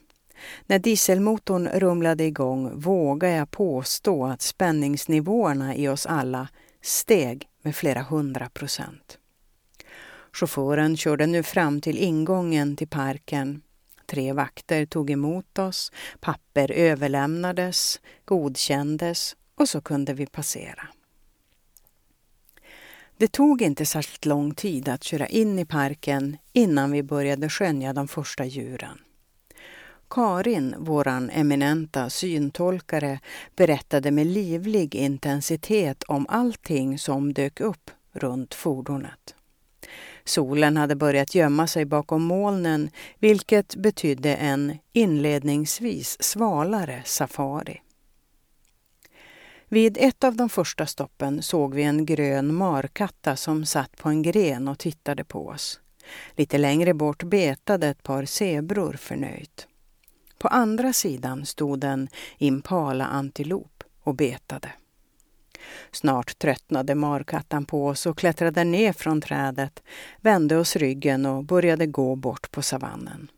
När 0.67 0.79
dieselmotorn 0.79 1.69
rumlade 1.69 2.25
igång 2.25 2.81
vågar 2.81 3.29
jag 3.29 3.51
påstå 3.51 4.27
att 4.27 4.43
spänningsnivåerna 4.43 5.77
i 5.77 5.89
oss 5.89 6.07
alla 6.07 6.49
steg 6.83 7.49
med 7.63 7.77
flera 7.77 8.03
hundra 8.03 8.49
procent. 8.49 9.19
Chauffören 10.33 10.97
körde 10.97 11.27
nu 11.27 11.43
fram 11.43 11.81
till 11.81 11.99
ingången 11.99 12.77
till 12.77 12.89
parken. 12.89 13.63
Tre 14.07 14.33
vakter 14.33 14.87
tog 14.87 15.11
emot 15.11 15.59
oss, 15.59 15.93
papper 16.21 16.71
överlämnades, 16.71 18.01
godkändes 18.25 19.37
och 19.55 19.69
så 19.69 19.81
kunde 19.81 20.15
vi 20.15 20.27
passera. 20.27 20.89
Det 23.19 23.33
tog 23.33 23.63
inte 23.63 23.87
särskilt 23.87 24.25
lång 24.25 24.55
tid 24.55 24.89
att 24.89 25.05
köra 25.05 25.27
in 25.27 25.59
i 25.59 25.65
parken 25.65 26.37
innan 26.53 26.91
vi 26.91 27.03
började 27.03 27.49
skönja 27.49 27.93
de 27.93 28.09
första 28.09 28.45
djuren. 28.45 28.99
Karin, 30.11 30.75
våran 30.79 31.31
eminenta 31.31 32.11
syntolkare, 32.11 33.21
berättade 33.57 34.11
med 34.11 34.27
livlig 34.27 34.95
intensitet 34.95 36.03
om 36.03 36.27
allting 36.29 36.99
som 36.99 37.33
dök 37.33 37.61
upp 37.61 37.91
runt 38.13 38.55
fordonet. 38.55 39.35
Solen 40.25 40.77
hade 40.77 40.97
börjat 40.97 41.35
gömma 41.35 41.67
sig 41.67 41.85
bakom 41.85 42.23
molnen 42.23 42.91
vilket 43.19 43.77
betydde 43.77 44.35
en 44.35 44.79
inledningsvis 44.93 46.23
svalare 46.23 47.03
safari. 47.05 47.83
Vid 49.69 49.99
ett 50.01 50.25
av 50.25 50.37
de 50.37 50.49
första 50.49 50.87
stoppen 50.87 51.43
såg 51.43 51.75
vi 51.75 51.83
en 51.83 52.07
grön 52.07 52.55
markatta 52.55 53.37
som 53.37 53.67
satt 53.67 53.97
på 53.97 54.09
en 54.09 54.23
gren 54.23 54.69
och 54.69 54.79
tittade 54.79 55.25
på 55.25 55.49
oss. 55.49 55.81
Lite 56.37 56.59
längre 56.59 56.95
bort 56.95 57.23
betade 57.23 57.89
ett 57.89 58.03
par 58.03 58.25
zebror 58.25 58.93
förnöjt. 58.93 59.69
På 60.39 60.49
andra 60.49 60.93
sidan 60.93 61.47
stod 61.47 61.85
en 61.85 62.09
impala-antilop 62.39 63.85
och 64.03 64.15
betade. 64.15 64.73
Snart 65.93 66.39
tröttnade 66.39 66.95
markattan 66.95 67.65
på 67.65 67.87
oss 67.87 68.07
och 68.07 68.19
klättrade 68.19 68.65
ner 68.65 68.93
från 68.93 69.21
trädet, 69.21 69.83
vände 70.21 70.57
oss 70.57 70.77
ryggen 70.77 71.27
och 71.27 71.45
började 71.45 71.87
gå 71.87 72.17
bort 72.17 72.51
på 72.51 72.63
savannen. 72.63 73.31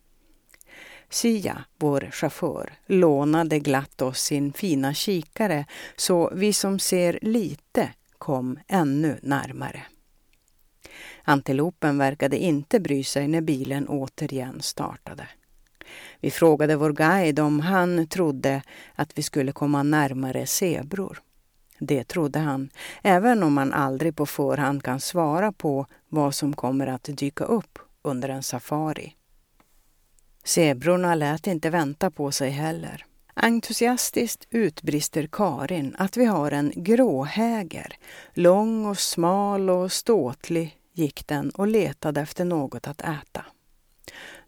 Sia, 1.10 1.64
vår 1.78 2.08
chaufför, 2.12 2.72
lånade 2.86 3.58
glatt 3.58 4.02
oss 4.02 4.20
sin 4.20 4.52
fina 4.52 4.94
kikare 4.94 5.64
så 5.96 6.30
vi 6.34 6.52
som 6.52 6.78
ser 6.78 7.18
lite 7.22 7.92
kom 8.18 8.58
ännu 8.68 9.18
närmare. 9.22 9.82
Antilopen 11.24 11.98
verkade 11.98 12.38
inte 12.38 12.80
bry 12.80 13.04
sig 13.04 13.28
när 13.28 13.40
bilen 13.40 13.88
återigen 13.88 14.62
startade. 14.62 15.28
Vi 16.20 16.30
frågade 16.30 16.76
vår 16.76 16.92
guide 16.92 17.40
om 17.40 17.60
han 17.60 18.06
trodde 18.06 18.62
att 18.94 19.18
vi 19.18 19.22
skulle 19.22 19.52
komma 19.52 19.82
närmare 19.82 20.46
zebror. 20.46 21.22
Det 21.78 22.04
trodde 22.04 22.38
han, 22.38 22.70
även 23.02 23.42
om 23.42 23.54
man 23.54 23.72
aldrig 23.72 24.16
på 24.16 24.26
förhand 24.26 24.82
kan 24.82 25.00
svara 25.00 25.52
på 25.52 25.86
vad 26.08 26.34
som 26.34 26.56
kommer 26.56 26.86
att 26.86 27.04
dyka 27.04 27.44
upp 27.44 27.78
under 28.02 28.28
en 28.28 28.42
safari. 28.42 29.14
Zebrorna 30.44 31.14
lät 31.14 31.46
inte 31.46 31.70
vänta 31.70 32.10
på 32.10 32.32
sig 32.32 32.50
heller. 32.50 33.04
Entusiastiskt 33.34 34.46
utbrister 34.50 35.28
Karin 35.32 35.96
att 35.98 36.16
vi 36.16 36.24
har 36.24 36.50
en 36.50 36.72
gråhäger. 36.76 37.96
Lång 38.34 38.86
och 38.86 38.98
smal 38.98 39.70
och 39.70 39.92
ståtlig 39.92 40.76
gick 40.92 41.26
den 41.26 41.50
och 41.50 41.66
letade 41.66 42.20
efter 42.20 42.44
något 42.44 42.86
att 42.86 43.00
äta. 43.00 43.44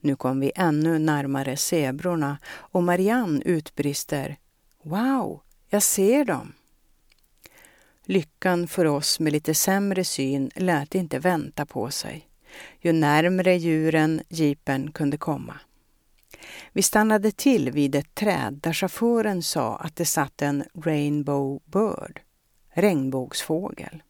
Nu 0.01 0.17
kom 0.17 0.41
vi 0.41 0.53
ännu 0.55 0.99
närmare 0.99 1.57
zebrorna 1.57 2.39
och 2.47 2.83
Marianne 2.83 3.43
utbrister 3.45 4.37
Wow, 4.83 5.41
jag 5.69 5.83
ser 5.83 6.25
dem! 6.25 6.53
Lyckan 8.05 8.69
för 8.69 8.85
oss 8.85 9.21
med 9.21 9.33
lite 9.33 9.55
sämre 9.55 10.05
syn 10.05 10.51
lät 10.55 10.95
inte 10.95 11.19
vänta 11.19 11.67
på 11.67 11.91
sig. 11.91 12.29
Ju 12.81 12.93
närmre 12.93 13.57
djuren 13.57 14.21
jeepen 14.29 14.93
kunde 14.93 15.17
komma. 15.17 15.55
Vi 16.73 16.83
stannade 16.83 17.31
till 17.33 17.71
vid 17.71 17.95
ett 17.95 18.15
träd 18.15 18.61
där 18.63 18.73
chauffören 18.73 19.43
sa 19.43 19.77
att 19.77 19.97
det 19.97 20.05
satt 20.05 20.43
en 20.43 20.65
rainbow 20.75 21.61
bird, 21.65 22.21
regnbågsfågel. 22.75 24.03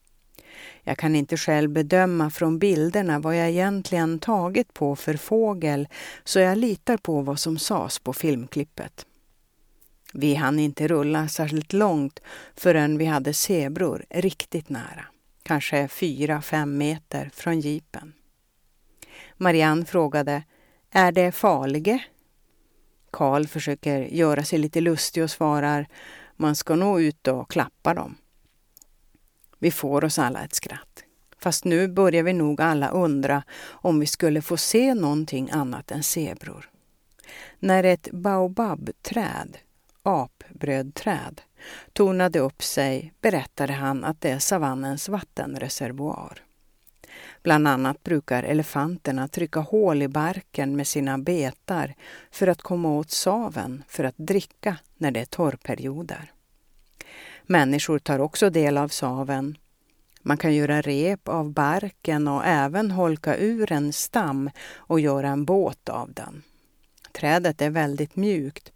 Jag 0.83 0.97
kan 0.97 1.15
inte 1.15 1.37
själv 1.37 1.69
bedöma 1.69 2.29
från 2.29 2.59
bilderna 2.59 3.19
vad 3.19 3.37
jag 3.37 3.49
egentligen 3.49 4.19
tagit 4.19 4.73
på 4.73 4.95
för 4.95 5.13
fågel 5.13 5.87
så 6.23 6.39
jag 6.39 6.57
litar 6.57 6.97
på 6.97 7.21
vad 7.21 7.39
som 7.39 7.59
sades 7.59 7.99
på 7.99 8.13
filmklippet. 8.13 9.05
Vi 10.13 10.35
hann 10.35 10.59
inte 10.59 10.87
rulla 10.87 11.27
särskilt 11.27 11.73
långt 11.73 12.19
förrän 12.55 12.97
vi 12.97 13.05
hade 13.05 13.33
zebror 13.33 14.05
riktigt 14.09 14.69
nära. 14.69 15.05
Kanske 15.43 15.87
fyra, 15.87 16.41
fem 16.41 16.77
meter 16.77 17.29
från 17.33 17.59
jeepen. 17.59 18.13
Marianne 19.37 19.85
frågade, 19.85 20.43
är 20.91 21.11
det 21.11 21.31
farlige? 21.31 22.03
Karl 23.11 23.47
försöker 23.47 23.99
göra 23.99 24.43
sig 24.43 24.59
lite 24.59 24.81
lustig 24.81 25.23
och 25.23 25.31
svarar, 25.31 25.87
man 26.35 26.55
ska 26.55 26.75
nog 26.75 27.01
ut 27.01 27.27
och 27.27 27.51
klappa 27.51 27.93
dem. 27.93 28.15
Vi 29.61 29.71
får 29.71 30.03
oss 30.03 30.19
alla 30.19 30.43
ett 30.43 30.53
skratt. 30.53 31.03
Fast 31.39 31.65
nu 31.65 31.87
börjar 31.87 32.23
vi 32.23 32.33
nog 32.33 32.61
alla 32.61 32.89
undra 32.89 33.43
om 33.69 33.99
vi 33.99 34.05
skulle 34.05 34.41
få 34.41 34.57
se 34.57 34.93
någonting 34.93 35.49
annat 35.51 35.91
än 35.91 36.03
zebror. 36.03 36.69
När 37.59 37.83
ett 37.83 38.11
baobabträd, 38.11 39.57
apbrödträd, 40.03 41.41
tornade 41.93 42.39
upp 42.39 42.63
sig 42.63 43.13
berättade 43.21 43.73
han 43.73 44.03
att 44.03 44.21
det 44.21 44.29
är 44.29 44.39
savannens 44.39 45.09
vattenreservoar. 45.09 46.43
Bland 47.43 47.67
annat 47.67 48.03
brukar 48.03 48.43
elefanterna 48.43 49.27
trycka 49.27 49.59
hål 49.59 50.01
i 50.01 50.07
barken 50.07 50.75
med 50.75 50.87
sina 50.87 51.17
betar 51.17 51.95
för 52.31 52.47
att 52.47 52.61
komma 52.61 52.89
åt 52.89 53.11
saven 53.11 53.83
för 53.87 54.03
att 54.03 54.17
dricka 54.17 54.77
när 54.97 55.11
det 55.11 55.19
är 55.19 55.25
torrperioder. 55.25 56.31
Människor 57.43 57.99
tar 57.99 58.19
också 58.19 58.49
del 58.49 58.77
av 58.77 58.87
saven. 58.87 59.57
Man 60.21 60.37
kan 60.37 60.55
göra 60.55 60.81
rep 60.81 61.27
av 61.27 61.53
barken 61.53 62.27
och 62.27 62.45
även 62.45 62.91
holka 62.91 63.37
ur 63.37 63.71
en 63.71 63.93
stam 63.93 64.49
och 64.73 64.99
göra 64.99 65.29
en 65.29 65.45
båt 65.45 65.89
av 65.89 66.13
den. 66.13 66.43
Trädet 67.11 67.61
är 67.61 67.69
väldigt 67.69 68.15
mjukt. 68.15 68.71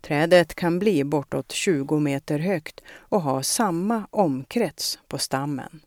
Trädet 0.00 0.54
kan 0.54 0.78
bli 0.78 1.04
bortåt 1.04 1.52
20 1.52 1.98
meter 1.98 2.38
högt 2.38 2.80
och 2.90 3.22
ha 3.22 3.42
samma 3.42 4.06
omkrets 4.10 4.98
på 5.08 5.18
stammen. 5.18 5.80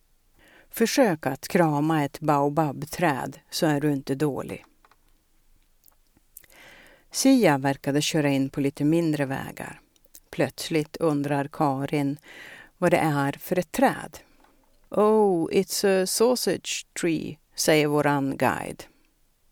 Försök 0.69 1.25
att 1.25 1.47
krama 1.47 2.03
ett 2.03 2.19
baobabträd 2.19 3.39
så 3.49 3.65
är 3.65 3.81
du 3.81 3.91
inte 3.91 4.15
dålig. 4.15 4.65
Sia 7.11 7.57
verkade 7.57 8.01
köra 8.01 8.29
in 8.29 8.49
på 8.49 8.61
lite 8.61 8.83
mindre 8.83 9.25
vägar. 9.25 9.82
Plötsligt 10.33 10.97
undrar 10.97 11.47
Karin 11.51 12.17
vad 12.77 12.91
det 12.91 12.97
är 12.97 13.31
för 13.31 13.59
ett 13.59 13.71
träd. 13.71 14.17
Oh, 14.89 15.49
it's 15.51 16.03
a 16.03 16.05
sausage 16.05 16.85
tree, 17.01 17.37
säger 17.55 17.87
våran 17.87 18.37
guide. 18.37 18.83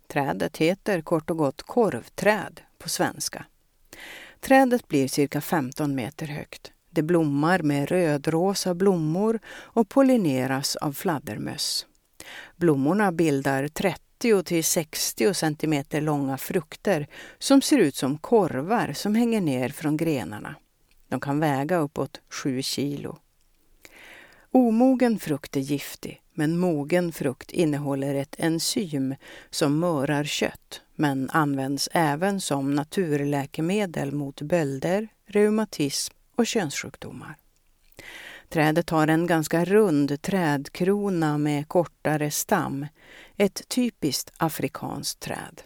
Trädet 0.08 0.58
heter 0.58 1.02
kort 1.02 1.30
och 1.30 1.38
gott 1.38 1.62
korvträd 1.62 2.62
på 2.78 2.89
svenska. 2.89 3.46
Trädet 4.39 4.88
blir 4.88 5.08
cirka 5.08 5.41
15 5.41 5.96
meter 5.96 6.26
högt. 6.26 6.72
Det 6.89 7.02
blommar 7.02 7.60
med 7.60 7.89
rödrosa 7.89 8.74
blommor 8.74 9.39
och 9.48 9.89
pollineras 9.89 10.76
av 10.76 10.94
fladdermöss. 10.94 11.86
Blommorna 12.56 13.12
bildar 13.12 13.67
30 13.67 14.44
till 14.44 14.63
60 14.63 15.34
centimeter 15.34 16.02
långa 16.02 16.38
frukter 16.38 17.08
som 17.39 17.62
ser 17.62 17.78
ut 17.78 17.96
som 17.96 18.17
korvar 18.17 18.94
som 18.94 19.15
hänger 19.15 19.41
ner 19.41 19.70
från 19.70 19.98
grenarna. 19.98 20.56
De 21.12 21.19
kan 21.19 21.39
väga 21.39 21.78
uppåt 21.78 22.21
7 22.30 22.62
kilo. 22.62 23.17
Omogen 24.52 25.19
frukt 25.19 25.56
är 25.56 25.60
giftig, 25.60 26.21
men 26.34 26.58
mogen 26.60 27.12
frukt 27.12 27.52
innehåller 27.52 28.15
ett 28.15 28.36
enzym 28.38 29.15
som 29.50 29.80
mörar 29.80 30.24
kött, 30.24 30.82
men 30.95 31.30
används 31.30 31.89
även 31.91 32.41
som 32.41 32.76
naturläkemedel 32.76 34.12
mot 34.12 34.41
bölder, 34.41 35.08
reumatism 35.26 36.13
och 36.36 36.47
könssjukdomar. 36.47 37.36
Trädet 38.50 38.89
har 38.89 39.08
en 39.08 39.28
ganska 39.28 39.65
rund 39.65 40.21
trädkrona 40.21 41.38
med 41.38 41.67
kortare 41.67 42.32
stam. 42.32 42.88
Ett 43.38 43.67
typiskt 43.69 44.32
afrikanskt 44.38 45.19
träd. 45.19 45.62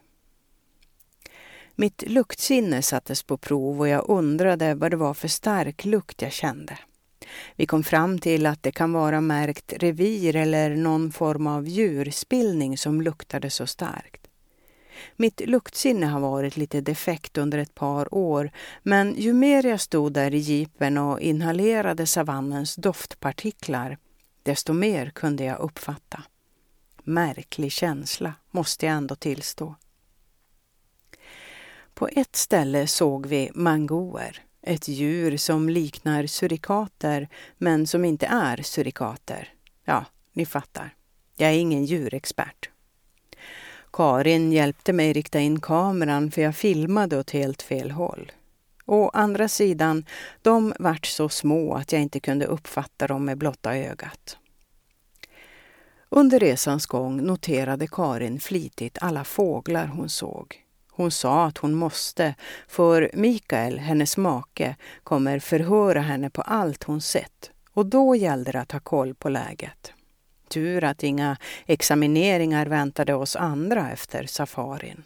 Mitt 1.76 2.04
luktsinne 2.08 2.82
sattes 2.82 3.24
på 3.24 3.38
prov 3.38 3.80
och 3.80 3.88
jag 3.88 4.10
undrade 4.10 4.76
vad 4.76 4.92
det 4.92 4.98
var 4.98 5.14
för 5.14 5.28
stark 5.28 5.86
lukt 5.86 6.22
jag 6.22 6.32
kände. 6.32 6.78
Vi 7.56 7.66
kom 7.66 7.84
fram 7.84 8.20
till 8.20 8.46
att 8.46 8.64
det 8.64 8.72
kan 8.72 8.94
vara 8.94 9.22
märkt 9.22 9.74
revir 9.78 10.36
eller 10.36 10.76
någon 10.76 11.12
form 11.12 11.48
av 11.48 11.68
djurspillning 11.68 12.78
som 12.78 13.02
luktade 13.02 13.50
så 13.50 13.68
starkt. 13.68 14.28
Mitt 15.16 15.42
luktsinne 15.46 16.06
har 16.06 16.20
varit 16.20 16.58
lite 16.58 16.82
defekt 16.82 17.38
under 17.38 17.58
ett 17.58 17.76
par 17.76 18.14
år 18.14 18.52
men 18.84 19.16
ju 19.18 19.34
mer 19.34 19.66
jag 19.66 19.82
stod 19.82 20.14
där 20.14 20.34
i 20.34 20.38
jeepen 20.38 20.98
och 20.98 21.20
inhalerade 21.22 22.06
savannens 22.06 22.76
doftpartiklar 22.76 23.98
desto 24.44 24.74
mer 24.74 25.10
kunde 25.10 25.44
jag 25.44 25.60
uppfatta. 25.60 26.24
Märklig 27.04 27.72
känsla, 27.72 28.34
måste 28.52 28.86
jag 28.86 28.96
ändå 28.96 29.16
tillstå. 29.16 29.76
På 31.96 32.08
ett 32.12 32.36
ställe 32.36 32.88
såg 32.88 33.26
vi 33.26 33.52
mangoer, 33.54 34.44
ett 34.62 34.88
djur 34.88 35.38
som 35.38 35.70
liknar 35.70 36.26
surikater 36.26 37.30
men 37.58 37.88
som 37.88 38.06
inte 38.06 38.26
är 38.26 38.58
surikater. 38.58 39.54
Ja, 39.86 40.06
ni 40.34 40.46
fattar. 40.46 40.96
Jag 41.38 41.50
är 41.50 41.58
ingen 41.58 41.86
djurexpert. 41.86 42.70
Karin 43.94 44.52
hjälpte 44.52 44.94
mig 44.94 45.14
rikta 45.14 45.40
in 45.40 45.62
kameran 45.62 46.32
för 46.32 46.42
jag 46.42 46.56
filmade 46.56 47.20
åt 47.20 47.32
helt 47.32 47.62
fel 47.62 47.92
håll. 47.92 48.32
Å 48.86 49.10
andra 49.10 49.48
sidan, 49.48 50.06
de 50.42 50.74
vart 50.80 51.06
så 51.06 51.30
små 51.30 51.76
att 51.76 51.92
jag 51.92 52.02
inte 52.02 52.20
kunde 52.20 52.46
uppfatta 52.46 53.08
dem 53.08 53.26
med 53.26 53.38
blotta 53.38 53.78
ögat. 53.78 54.38
Under 56.10 56.40
resans 56.40 56.86
gång 56.86 57.24
noterade 57.24 57.88
Karin 57.88 58.40
flitigt 58.40 58.98
alla 59.02 59.24
fåglar 59.24 59.88
hon 59.88 60.10
såg. 60.10 60.65
Hon 60.96 61.12
sa 61.12 61.46
att 61.46 61.58
hon 61.58 61.74
måste, 61.74 62.36
för 62.68 63.12
Mikael, 63.14 63.80
hennes 63.80 64.18
make, 64.18 64.76
kommer 65.04 65.40
förhöra 65.40 66.02
henne 66.02 66.30
på 66.30 66.42
allt 66.42 66.84
hon 66.84 67.02
sett 67.02 67.52
och 67.72 67.86
då 67.86 68.16
gällde 68.16 68.52
det 68.52 68.60
att 68.60 68.72
ha 68.72 68.80
koll 68.80 69.14
på 69.14 69.30
läget. 69.30 69.94
Tur 70.48 70.84
att 70.84 71.04
inga 71.04 71.38
examineringar 71.66 72.66
väntade 72.66 73.14
oss 73.14 73.36
andra 73.36 73.92
efter 73.92 74.26
safarin. 74.26 75.04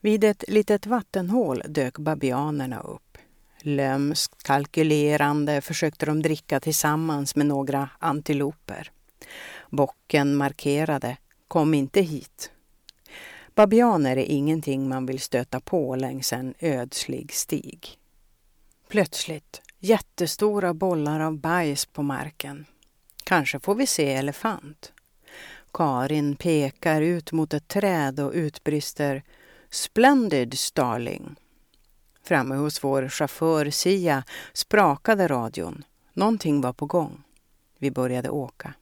Vid 0.00 0.24
ett 0.24 0.44
litet 0.48 0.86
vattenhål 0.86 1.62
dök 1.68 1.98
babianerna 1.98 2.80
upp. 2.80 3.18
Lömskt 3.60 4.42
kalkylerande 4.42 5.60
försökte 5.60 6.06
de 6.06 6.22
dricka 6.22 6.60
tillsammans 6.60 7.36
med 7.36 7.46
några 7.46 7.88
antiloper. 7.98 8.90
Bocken 9.70 10.36
markerade, 10.36 11.16
kom 11.48 11.74
inte 11.74 12.00
hit. 12.00 12.50
Babianer 13.54 14.16
är 14.16 14.24
ingenting 14.24 14.88
man 14.88 15.06
vill 15.06 15.20
stöta 15.20 15.60
på 15.60 15.96
längs 15.96 16.32
en 16.32 16.54
ödslig 16.60 17.32
stig. 17.32 17.98
Plötsligt 18.88 19.62
jättestora 19.78 20.74
bollar 20.74 21.20
av 21.20 21.38
bajs 21.38 21.86
på 21.86 22.02
marken. 22.02 22.66
Kanske 23.24 23.60
får 23.60 23.74
vi 23.74 23.86
se 23.86 24.12
elefant. 24.12 24.92
Karin 25.72 26.36
pekar 26.36 27.00
ut 27.00 27.32
mot 27.32 27.54
ett 27.54 27.68
träd 27.68 28.20
och 28.20 28.32
utbrister 28.32 29.22
Splendid 29.70 30.58
Starling. 30.58 31.36
Framme 32.22 32.54
hos 32.54 32.84
vår 32.84 33.08
chaufför 33.08 33.70
Sia 33.70 34.24
sprakade 34.52 35.28
radion. 35.28 35.84
Någonting 36.12 36.60
var 36.60 36.72
på 36.72 36.86
gång. 36.86 37.22
Vi 37.78 37.90
började 37.90 38.30
åka. 38.30 38.74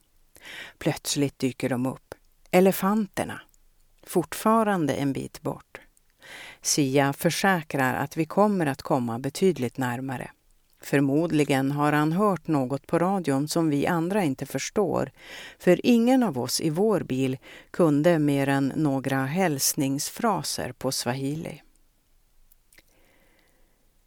Plötsligt 0.77 1.39
dyker 1.39 1.69
de 1.69 1.85
upp. 1.85 2.15
Elefanterna. 2.51 3.41
Fortfarande 4.13 4.93
en 4.93 5.13
bit 5.13 5.41
bort. 5.41 5.81
Sia 6.61 7.13
försäkrar 7.13 7.93
att 7.93 8.17
vi 8.17 8.25
kommer 8.25 8.65
att 8.65 8.81
komma 8.81 9.19
betydligt 9.19 9.77
närmare. 9.77 10.31
Förmodligen 10.81 11.71
har 11.71 11.93
han 11.93 12.11
hört 12.11 12.47
något 12.47 12.87
på 12.87 12.99
radion 12.99 13.47
som 13.47 13.69
vi 13.69 13.87
andra 13.87 14.23
inte 14.23 14.45
förstår, 14.45 15.11
för 15.59 15.85
ingen 15.85 16.23
av 16.23 16.39
oss 16.39 16.61
i 16.61 16.69
vår 16.69 16.99
bil 16.99 17.37
kunde 17.71 18.19
mer 18.19 18.49
än 18.49 18.73
några 18.75 19.25
hälsningsfraser 19.25 20.71
på 20.71 20.91
swahili. 20.91 21.61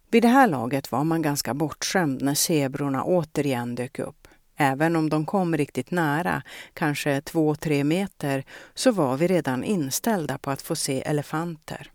Vid 0.09 0.23
det 0.23 0.27
här 0.27 0.47
laget 0.47 0.91
var 0.91 1.03
man 1.03 1.21
ganska 1.21 1.53
bortskämd 1.53 2.21
när 2.21 2.35
zebrorna 2.35 3.03
återigen 3.03 3.75
dök 3.75 3.99
upp. 3.99 4.26
Även 4.57 4.95
om 4.95 5.09
de 5.09 5.25
kom 5.25 5.57
riktigt 5.57 5.91
nära, 5.91 6.43
kanske 6.73 7.21
två, 7.21 7.55
tre 7.55 7.83
meter, 7.83 8.43
så 8.73 8.91
var 8.91 9.17
vi 9.17 9.27
redan 9.27 9.63
inställda 9.63 10.37
på 10.37 10.51
att 10.51 10.61
få 10.61 10.75
se 10.75 11.01
elefanter. 11.01 11.91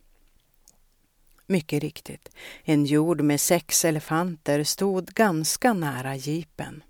Mycket 1.47 1.83
riktigt, 1.83 2.29
en 2.65 2.85
jord 2.85 3.21
med 3.21 3.41
sex 3.41 3.85
elefanter 3.85 4.65
stod 4.65 5.07
ganska 5.07 5.73
nära 5.73 6.17
jeepen. 6.17 6.83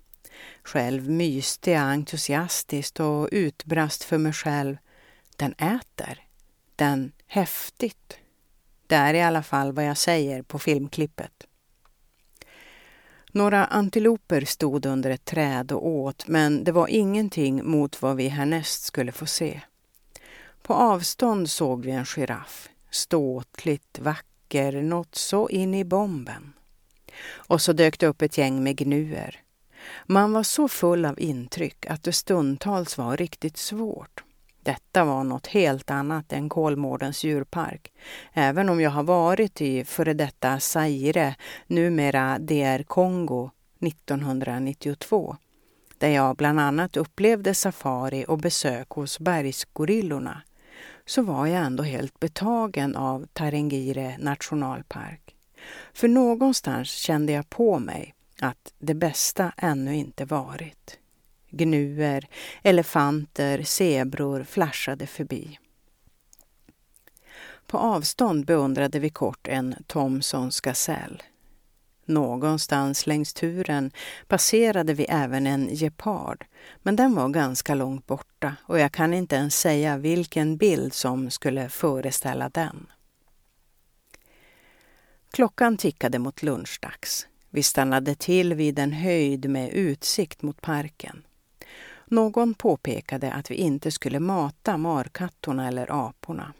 Själv 0.63 1.09
myste 1.09 1.71
jag 1.71 1.83
entusiastiskt 1.83 2.99
och 2.99 3.29
utbrast 3.31 4.03
för 4.03 4.17
mig 4.17 4.33
själv. 4.33 4.77
Den 5.37 5.53
äter. 5.53 6.23
Den 6.75 7.11
häftigt. 7.27 8.17
Det 8.87 8.95
är 8.95 9.13
i 9.13 9.21
alla 9.21 9.43
fall 9.43 9.71
vad 9.71 9.85
jag 9.85 9.97
säger 9.97 10.41
på 10.41 10.59
filmklippet. 10.59 11.47
Några 13.35 13.65
antiloper 13.65 14.45
stod 14.45 14.85
under 14.85 15.09
ett 15.09 15.25
träd 15.25 15.71
och 15.71 15.87
åt, 15.87 16.27
men 16.27 16.63
det 16.63 16.71
var 16.71 16.87
ingenting 16.87 17.65
mot 17.65 18.01
vad 18.01 18.15
vi 18.15 18.27
härnäst 18.27 18.83
skulle 18.83 19.11
få 19.11 19.25
se. 19.25 19.61
På 20.61 20.73
avstånd 20.73 21.49
såg 21.49 21.85
vi 21.85 21.91
en 21.91 22.05
giraff, 22.05 22.69
ståtligt, 22.89 23.99
vacker, 23.99 24.81
något 24.81 25.15
så 25.15 25.49
in 25.49 25.73
i 25.73 25.83
bomben. 25.83 26.53
Och 27.33 27.61
så 27.61 27.73
dök 27.73 27.99
det 27.99 28.07
upp 28.07 28.21
ett 28.21 28.37
gäng 28.37 28.63
med 28.63 28.77
gnuer. 28.77 29.41
Man 30.05 30.33
var 30.33 30.43
så 30.43 30.67
full 30.67 31.05
av 31.05 31.19
intryck 31.19 31.85
att 31.85 32.03
det 32.03 32.13
stundtals 32.13 32.97
var 32.97 33.17
riktigt 33.17 33.57
svårt. 33.57 34.22
Detta 34.63 35.05
var 35.05 35.23
något 35.23 35.47
helt 35.47 35.91
annat 35.91 36.33
än 36.33 36.49
Kolmårdens 36.49 37.23
djurpark. 37.23 37.91
Även 38.33 38.69
om 38.69 38.81
jag 38.81 38.91
har 38.91 39.03
varit 39.03 39.61
i 39.61 39.85
före 39.85 40.13
detta 40.13 40.59
Zaire, 40.59 41.35
numera 41.67 42.39
DR 42.39 42.83
Kongo, 42.83 43.51
1992 43.81 45.37
där 45.97 46.09
jag 46.09 46.35
bland 46.35 46.59
annat 46.59 46.97
upplevde 46.97 47.53
safari 47.53 48.25
och 48.27 48.37
besök 48.37 48.89
hos 48.89 49.19
bergsgorillorna, 49.19 50.41
så 51.05 51.21
var 51.21 51.47
jag 51.47 51.65
ändå 51.65 51.83
helt 51.83 52.19
betagen 52.19 52.95
av 52.95 53.25
Tarengire 53.33 54.17
nationalpark. 54.19 55.35
För 55.93 56.07
någonstans 56.07 56.89
kände 56.89 57.33
jag 57.33 57.49
på 57.49 57.79
mig 57.79 58.15
att 58.41 58.73
det 58.79 58.93
bästa 58.93 59.51
ännu 59.57 59.95
inte 59.95 60.25
varit. 60.25 60.99
Gnuer, 61.53 62.27
elefanter, 62.63 63.63
zebror 63.63 64.43
flashade 64.43 65.07
förbi. 65.07 65.59
På 67.67 67.77
avstånd 67.77 68.45
beundrade 68.45 68.99
vi 68.99 69.09
kort 69.09 69.47
en 69.47 69.75
Thomsons 69.87 70.61
gasell. 70.61 71.23
Någonstans 72.05 73.07
längs 73.07 73.33
turen 73.33 73.91
passerade 74.27 74.93
vi 74.93 75.05
även 75.09 75.47
en 75.47 75.75
gepard, 75.75 76.45
men 76.77 76.95
den 76.95 77.15
var 77.15 77.29
ganska 77.29 77.75
långt 77.75 78.07
borta 78.07 78.55
och 78.63 78.79
jag 78.79 78.91
kan 78.91 79.13
inte 79.13 79.35
ens 79.35 79.59
säga 79.59 79.97
vilken 79.97 80.57
bild 80.57 80.93
som 80.93 81.29
skulle 81.29 81.69
föreställa 81.69 82.49
den. 82.49 82.87
Klockan 85.31 85.77
tickade 85.77 86.19
mot 86.19 86.43
lunchdags. 86.43 87.27
Vi 87.49 87.63
stannade 87.63 88.15
till 88.15 88.53
vid 88.53 88.79
en 88.79 88.91
höjd 88.91 89.49
med 89.49 89.69
utsikt 89.69 90.41
mot 90.41 90.61
parken. 90.61 91.23
Någon 92.05 92.53
påpekade 92.53 93.31
att 93.31 93.51
vi 93.51 93.55
inte 93.55 93.91
skulle 93.91 94.19
mata 94.19 94.77
markattorna 94.77 95.67
eller 95.67 96.07
aporna. 96.07 96.53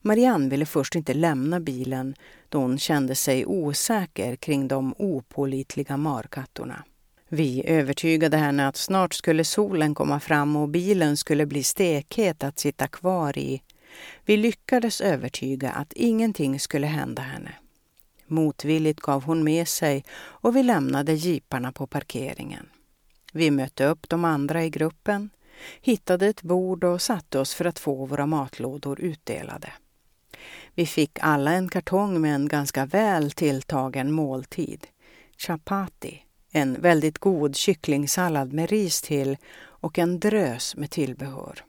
Marianne 0.00 0.48
ville 0.48 0.66
först 0.66 0.94
inte 0.94 1.14
lämna 1.14 1.60
bilen 1.60 2.14
då 2.48 2.58
hon 2.58 2.78
kände 2.78 3.14
sig 3.14 3.46
osäker 3.46 4.36
kring 4.36 4.68
de 4.68 4.94
opålitliga 4.98 5.96
markattorna. 5.96 6.84
Vi 7.28 7.66
övertygade 7.66 8.36
henne 8.36 8.68
att 8.68 8.76
snart 8.76 9.14
skulle 9.14 9.44
solen 9.44 9.94
komma 9.94 10.20
fram 10.20 10.56
och 10.56 10.68
bilen 10.68 11.16
skulle 11.16 11.46
bli 11.46 11.62
stekhet 11.62 12.44
att 12.44 12.58
sitta 12.58 12.86
kvar 12.86 13.38
i. 13.38 13.62
Vi 14.24 14.36
lyckades 14.36 15.00
övertyga 15.00 15.70
att 15.70 15.92
ingenting 15.92 16.60
skulle 16.60 16.86
hända 16.86 17.22
henne. 17.22 17.52
Motvilligt 18.26 19.00
gav 19.00 19.24
hon 19.24 19.44
med 19.44 19.68
sig 19.68 20.04
och 20.18 20.56
vi 20.56 20.62
lämnade 20.62 21.12
jeeparna 21.12 21.72
på 21.72 21.86
parkeringen. 21.86 22.66
Vi 23.36 23.50
mötte 23.50 23.86
upp 23.86 24.08
de 24.08 24.24
andra 24.24 24.64
i 24.64 24.70
gruppen, 24.70 25.30
hittade 25.80 26.26
ett 26.26 26.42
bord 26.42 26.84
och 26.84 27.02
satte 27.02 27.38
oss 27.38 27.54
för 27.54 27.64
att 27.64 27.78
få 27.78 28.06
våra 28.06 28.26
matlådor 28.26 29.00
utdelade. 29.00 29.72
Vi 30.74 30.86
fick 30.86 31.18
alla 31.20 31.52
en 31.52 31.68
kartong 31.68 32.20
med 32.20 32.34
en 32.34 32.48
ganska 32.48 32.86
väl 32.86 33.30
tilltagen 33.30 34.12
måltid. 34.12 34.86
Chapati, 35.38 36.22
en 36.50 36.80
väldigt 36.80 37.18
god 37.18 37.56
kycklingsallad 37.56 38.52
med 38.52 38.70
ris 38.70 39.02
till 39.02 39.36
och 39.58 39.98
en 39.98 40.20
drös 40.20 40.76
med 40.76 40.90
tillbehör. 40.90 41.64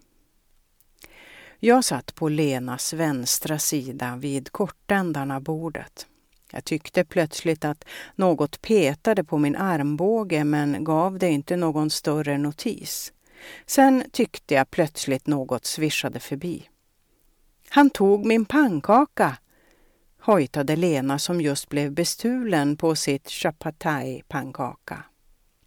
Jag 1.59 1.85
satt 1.85 2.15
på 2.15 2.29
Lenas 2.29 2.93
vänstra 2.93 3.59
sida 3.59 4.15
vid 4.15 4.51
kortändan 4.51 5.31
av 5.31 5.41
bordet. 5.41 6.07
Jag 6.51 6.65
tyckte 6.65 7.03
plötsligt 7.03 7.65
att 7.65 7.85
något 8.15 8.61
petade 8.61 9.23
på 9.23 9.37
min 9.37 9.55
armbåge 9.55 10.43
men 10.43 10.83
gav 10.83 11.19
det 11.19 11.29
inte 11.29 11.55
någon 11.55 11.89
större 11.89 12.37
notis. 12.37 13.13
Sen 13.65 14.03
tyckte 14.11 14.53
jag 14.53 14.71
plötsligt 14.71 15.27
något 15.27 15.65
svischade 15.65 16.19
förbi. 16.19 16.69
Han 17.69 17.89
tog 17.89 18.25
min 18.25 18.45
pannkaka, 18.45 19.37
hojtade 20.21 20.75
Lena 20.75 21.19
som 21.19 21.41
just 21.41 21.69
blev 21.69 21.91
bestulen 21.91 22.77
på 22.77 22.95
sitt 22.95 23.29
chapatai-pannkaka. 23.29 25.03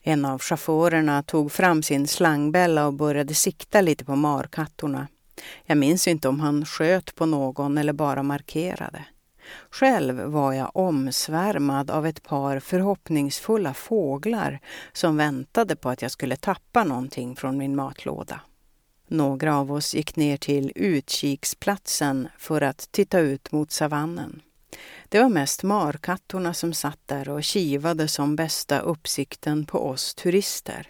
En 0.03 0.25
av 0.25 0.39
chaufförerna 0.39 1.23
tog 1.23 1.53
fram 1.53 1.83
sin 1.83 2.09
slangbälla 2.09 2.87
och 2.87 2.95
började 2.95 3.35
sikta 3.35 3.81
lite 3.81 4.05
på 4.05 4.17
markattorna. 4.17 5.09
Jag 5.65 5.79
minns 5.79 6.09
inte 6.09 6.29
om 6.29 6.41
han 6.41 6.67
sköt 6.67 7.15
på 7.15 7.27
någon 7.27 7.79
eller 7.79 7.93
bara 7.93 8.23
markerade. 8.23 9.05
Själv 9.71 10.21
var 10.21 10.53
jag 10.53 10.71
omsvärmad 10.75 11.91
av 11.91 12.07
ett 12.07 12.23
par 12.23 12.61
förhoppningsfulla 12.61 13.75
fåglar 13.75 14.61
som 14.93 15.17
väntade 15.17 15.77
på 15.77 15.89
att 15.89 16.03
jag 16.03 16.11
skulle 16.11 16.37
tappa 16.37 16.85
någonting 16.85 17.37
från 17.37 17.59
min 17.59 17.77
matlåda. 17.77 18.41
Några 19.09 19.57
av 19.57 19.73
oss 19.73 19.95
gick 19.95 20.17
ner 20.17 20.37
till 20.37 20.73
utkiksplatsen 20.75 22.29
för 22.39 22.61
att 22.61 22.89
titta 22.93 23.19
ut 23.19 23.53
mot 23.53 23.71
savannen. 23.71 24.43
Det 25.09 25.21
var 25.21 25.29
mest 25.29 25.63
markattorna 25.63 26.55
som 26.55 26.73
satt 26.73 26.99
där 27.07 27.29
och 27.29 27.45
kivade 27.45 28.09
som 28.09 28.37
bästa 28.37 28.79
uppsikten 28.79 29.67
på 29.67 29.89
oss 29.89 30.15
turister. 30.15 30.89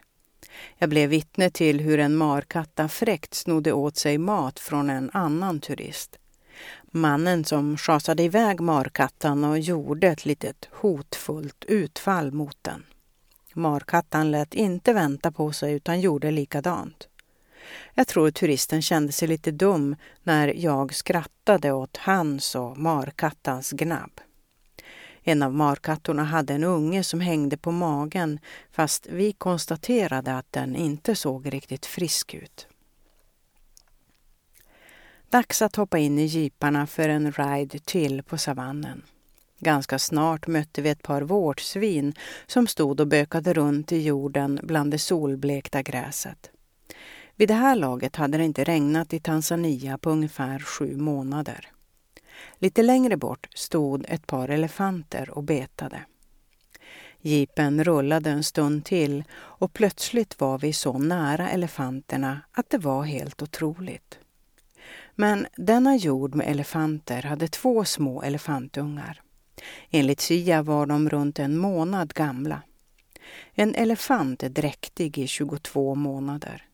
Jag 0.79 0.89
blev 0.89 1.11
vittne 1.11 1.51
till 1.51 1.81
hur 1.81 1.99
en 1.99 2.17
markatta 2.17 2.89
fräckt 2.89 3.35
snodde 3.35 3.73
åt 3.73 3.97
sig 3.97 4.19
mat 4.19 4.59
från 4.59 4.91
en 4.91 5.11
annan 5.13 5.61
turist. 5.61 6.20
Mannen 6.93 7.45
som 7.45 7.76
schasade 7.76 8.22
iväg 8.22 8.61
markattan 8.61 9.45
och 9.45 9.59
gjorde 9.59 10.07
ett 10.07 10.24
litet 10.24 10.68
hotfullt 10.72 11.64
utfall 11.64 12.32
mot 12.32 12.57
den. 12.62 12.86
Markattan 13.53 14.30
lät 14.30 14.55
inte 14.55 14.93
vänta 14.93 15.32
på 15.32 15.53
sig 15.53 15.74
utan 15.74 16.01
gjorde 16.01 16.30
likadant. 16.30 17.09
Jag 17.95 18.07
tror 18.07 18.30
turisten 18.30 18.82
kände 18.82 19.12
sig 19.12 19.28
lite 19.28 19.51
dum 19.51 19.97
när 20.22 20.49
jag 20.57 20.95
skrattade 20.95 21.72
åt 21.72 21.97
hans 21.97 22.55
och 22.55 22.78
markattans 22.78 23.70
gnabb. 23.70 24.20
En 25.22 25.43
av 25.43 25.55
markattorna 25.55 26.24
hade 26.24 26.55
en 26.55 26.64
unge 26.64 27.05
som 27.05 27.20
hängde 27.20 27.57
på 27.57 27.70
magen 27.72 28.38
fast 28.70 29.07
vi 29.11 29.32
konstaterade 29.32 30.36
att 30.36 30.53
den 30.53 30.76
inte 30.76 31.14
såg 31.14 31.53
riktigt 31.53 31.86
frisk 31.86 32.34
ut. 32.34 32.66
Dags 35.31 35.62
att 35.62 35.76
hoppa 35.76 35.99
in 35.99 36.18
i 36.18 36.24
jeeparna 36.24 36.87
för 36.87 37.09
en 37.09 37.33
ride 37.33 37.78
till 37.78 38.22
på 38.22 38.39
savannen. 38.39 39.03
Ganska 39.59 39.99
snart 39.99 40.47
mötte 40.47 40.83
vi 40.83 40.91
ett 40.91 41.03
par 41.03 41.22
vårtsvin 41.22 42.14
som 42.47 42.66
stod 42.66 43.01
och 43.01 43.07
bökade 43.07 43.55
runt 43.55 43.93
i 43.93 44.03
jorden 44.03 44.61
bland 44.62 44.91
det 44.91 44.99
solblekta 44.99 45.83
gräset. 45.83 46.51
Vid 47.37 47.49
det 47.49 47.55
här 47.55 47.76
laget 47.76 48.16
hade 48.16 48.39
det 48.39 48.45
inte 48.45 48.64
regnat 48.64 49.12
i 49.12 49.20
Tanzania 49.20 49.99
på 49.99 50.11
ungefär 50.11 50.59
sju 50.59 50.97
månader. 50.97 51.68
Lite 52.59 52.83
längre 52.83 53.16
bort 53.16 53.49
stod 53.55 54.05
ett 54.09 54.26
par 54.26 54.49
elefanter 54.49 55.31
och 55.31 55.45
betade. 55.45 56.01
Jeepen 57.20 57.85
rullade 57.85 58.31
en 58.31 58.45
stund 58.45 58.85
till 58.85 59.24
och 59.33 59.72
plötsligt 59.72 60.41
var 60.41 60.59
vi 60.59 60.72
så 60.72 60.99
nära 60.99 61.51
elefanterna 61.51 62.41
att 62.53 62.70
det 62.70 62.78
var 62.78 63.03
helt 63.03 63.43
otroligt. 63.43 64.20
Men 65.15 65.47
denna 65.57 65.97
jord 65.97 66.35
med 66.35 66.49
elefanter 66.49 67.23
hade 67.23 67.49
två 67.49 67.85
små 67.85 68.23
elefantungar. 68.23 69.23
Enligt 69.91 70.21
Sia 70.21 70.63
var 70.63 70.87
de 70.87 71.09
runt 71.09 71.39
en 71.39 71.57
månad 71.57 72.15
gamla. 72.15 72.63
En 73.55 73.75
elefant 73.75 74.43
är 74.43 74.49
dräktig 74.49 75.19
i 75.19 75.27
22 75.27 75.95
månader. 75.95 76.65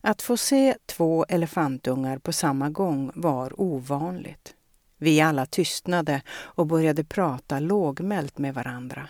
Att 0.00 0.22
få 0.22 0.36
se 0.36 0.76
två 0.86 1.24
elefantungar 1.28 2.18
på 2.18 2.32
samma 2.32 2.70
gång 2.70 3.10
var 3.14 3.60
ovanligt. 3.60 4.54
Vi 4.98 5.20
alla 5.20 5.46
tystnade 5.46 6.22
och 6.30 6.66
började 6.66 7.04
prata 7.04 7.60
lågmält 7.60 8.38
med 8.38 8.54
varandra. 8.54 9.08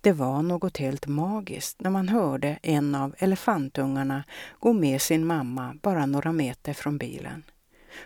Det 0.00 0.12
var 0.12 0.42
något 0.42 0.76
helt 0.76 1.06
magiskt 1.06 1.80
när 1.80 1.90
man 1.90 2.08
hörde 2.08 2.58
en 2.62 2.94
av 2.94 3.14
elefantungarna 3.18 4.24
gå 4.58 4.72
med 4.72 5.02
sin 5.02 5.26
mamma 5.26 5.76
bara 5.82 6.06
några 6.06 6.32
meter 6.32 6.72
från 6.72 6.98
bilen. 6.98 7.42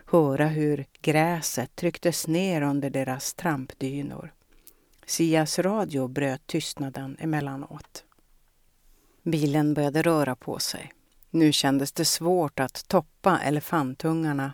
Höra 0.07 0.47
hur 0.47 0.86
gräset 1.03 1.76
trycktes 1.76 2.26
ner 2.26 2.62
under 2.62 2.90
deras 2.90 3.34
trampdynor. 3.34 4.32
Sias 5.07 5.59
radio 5.59 6.09
bröt 6.09 6.47
tystnaden 6.47 7.16
emellanåt. 7.20 8.05
Bilen 9.22 9.74
började 9.74 10.03
röra 10.03 10.36
på 10.36 10.59
sig. 10.59 10.92
Nu 11.30 11.53
kändes 11.53 11.92
det 11.92 12.05
svårt 12.05 12.61
att 12.61 12.88
toppa 12.88 13.38
elefantungarna 13.38 14.53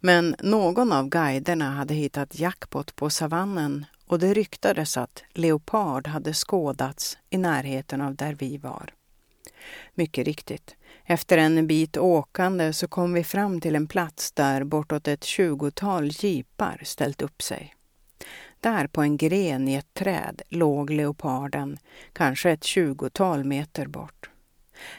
men 0.00 0.36
någon 0.42 0.92
av 0.92 1.08
guiderna 1.08 1.70
hade 1.70 1.94
hittat 1.94 2.38
jackpot 2.38 2.96
på 2.96 3.10
savannen 3.10 3.86
och 4.06 4.18
det 4.18 4.34
ryktades 4.34 4.96
att 4.96 5.22
leopard 5.32 6.06
hade 6.06 6.32
skådats 6.32 7.18
i 7.30 7.38
närheten 7.38 8.00
av 8.00 8.14
där 8.14 8.34
vi 8.34 8.58
var. 8.58 8.94
Mycket 9.94 10.26
riktigt, 10.26 10.76
efter 11.04 11.38
en 11.38 11.66
bit 11.66 11.96
åkande 11.96 12.72
så 12.72 12.88
kom 12.88 13.12
vi 13.12 13.24
fram 13.24 13.60
till 13.60 13.76
en 13.76 13.86
plats 13.86 14.32
där 14.32 14.64
bortåt 14.64 15.08
ett 15.08 15.24
tjugotal 15.24 16.10
jeepar 16.10 16.80
ställt 16.84 17.22
upp 17.22 17.42
sig. 17.42 17.74
Där 18.60 18.86
på 18.86 19.02
en 19.02 19.16
gren 19.16 19.68
i 19.68 19.74
ett 19.74 19.94
träd 19.94 20.42
låg 20.48 20.90
leoparden, 20.90 21.78
kanske 22.12 22.50
ett 22.50 22.64
tjugotal 22.64 23.44
meter 23.44 23.86
bort. 23.86 24.30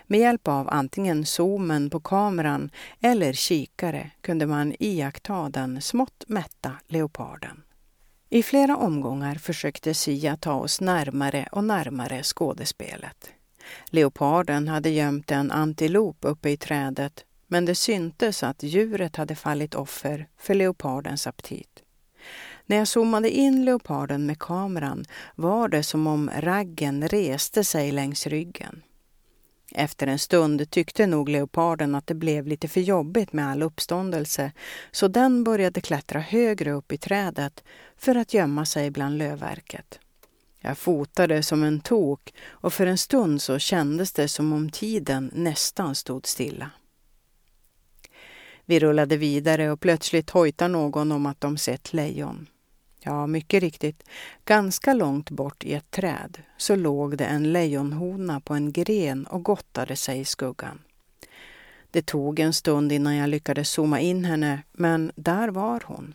Med 0.07 0.19
hjälp 0.19 0.47
av 0.47 0.69
antingen 0.69 1.25
zoomen 1.25 1.89
på 1.89 1.99
kameran 1.99 2.69
eller 3.01 3.33
kikare 3.33 4.11
kunde 4.21 4.45
man 4.45 4.73
iaktta 4.79 5.49
den 5.49 5.81
smått 5.81 6.23
mätta 6.27 6.71
leoparden. 6.87 7.61
I 8.29 8.43
flera 8.43 8.77
omgångar 8.77 9.35
försökte 9.35 9.93
Sia 9.93 10.37
ta 10.37 10.53
oss 10.53 10.81
närmare 10.81 11.47
och 11.51 11.63
närmare 11.63 12.23
skådespelet. 12.23 13.31
Leoparden 13.85 14.67
hade 14.67 14.89
gömt 14.89 15.31
en 15.31 15.51
antilop 15.51 16.17
uppe 16.21 16.49
i 16.49 16.57
trädet 16.57 17.25
men 17.47 17.65
det 17.65 17.75
syntes 17.75 18.43
att 18.43 18.63
djuret 18.63 19.15
hade 19.15 19.35
fallit 19.35 19.75
offer 19.75 20.27
för 20.37 20.53
leopardens 20.53 21.27
aptit. 21.27 21.83
När 22.65 22.77
jag 22.77 22.87
zoomade 22.87 23.29
in 23.29 23.65
leoparden 23.65 24.25
med 24.25 24.39
kameran 24.39 25.05
var 25.35 25.67
det 25.67 25.83
som 25.83 26.07
om 26.07 26.29
raggen 26.37 27.07
reste 27.07 27.63
sig 27.63 27.91
längs 27.91 28.27
ryggen. 28.27 28.81
Efter 29.71 30.07
en 30.07 30.19
stund 30.19 30.69
tyckte 30.69 31.07
nog 31.07 31.29
leoparden 31.29 31.95
att 31.95 32.07
det 32.07 32.13
blev 32.15 32.47
lite 32.47 32.67
för 32.67 32.81
jobbigt 32.81 33.33
med 33.33 33.47
all 33.47 33.63
uppståndelse 33.63 34.51
så 34.91 35.07
den 35.07 35.43
började 35.43 35.81
klättra 35.81 36.19
högre 36.19 36.71
upp 36.71 36.91
i 36.91 36.97
trädet 36.97 37.63
för 37.97 38.15
att 38.15 38.33
gömma 38.33 38.65
sig 38.65 38.91
bland 38.91 39.17
lövverket. 39.17 39.99
Jag 40.67 40.77
fotade 40.77 41.43
som 41.43 41.63
en 41.63 41.79
tok 41.79 42.33
och 42.47 42.73
för 42.73 42.87
en 42.87 42.97
stund 42.97 43.41
så 43.41 43.59
kändes 43.59 44.11
det 44.13 44.27
som 44.27 44.53
om 44.53 44.69
tiden 44.69 45.31
nästan 45.33 45.95
stod 45.95 46.27
stilla. 46.27 46.71
Vi 48.65 48.79
rullade 48.79 49.17
vidare 49.17 49.71
och 49.71 49.79
plötsligt 49.79 50.29
hojtade 50.29 50.71
någon 50.71 51.11
om 51.11 51.25
att 51.25 51.41
de 51.41 51.57
sett 51.57 51.93
lejon. 51.93 52.47
Ja, 52.99 53.27
mycket 53.27 53.61
riktigt. 53.61 54.03
Ganska 54.45 54.93
långt 54.93 55.29
bort 55.29 55.63
i 55.63 55.73
ett 55.73 55.91
träd 55.91 56.37
så 56.57 56.75
låg 56.75 57.17
det 57.17 57.25
en 57.25 57.53
lejonhona 57.53 58.39
på 58.39 58.53
en 58.53 58.71
gren 58.71 59.25
och 59.25 59.43
gottade 59.43 59.95
sig 59.95 60.19
i 60.19 60.25
skuggan. 60.25 60.81
Det 61.91 62.05
tog 62.05 62.39
en 62.39 62.53
stund 62.53 62.91
innan 62.91 63.15
jag 63.15 63.29
lyckades 63.29 63.69
zooma 63.69 63.99
in 63.99 64.25
henne, 64.25 64.63
men 64.71 65.11
där 65.15 65.47
var 65.47 65.83
hon. 65.85 66.13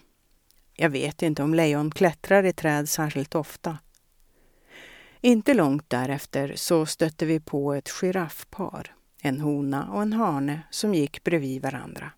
Jag 0.74 0.90
vet 0.90 1.22
inte 1.22 1.42
om 1.42 1.54
lejon 1.54 1.90
klättrar 1.90 2.46
i 2.46 2.52
träd 2.52 2.88
särskilt 2.88 3.34
ofta. 3.34 3.78
Inte 5.20 5.54
långt 5.54 5.90
därefter 5.90 6.52
så 6.56 6.86
stötte 6.86 7.26
vi 7.26 7.40
på 7.40 7.74
ett 7.74 7.88
giraffpar, 7.88 8.94
en 9.22 9.40
hona 9.40 9.88
och 9.92 10.02
en 10.02 10.12
hane 10.12 10.62
som 10.70 10.94
gick 10.94 11.24
bredvid 11.24 11.62
varandra. 11.62 12.12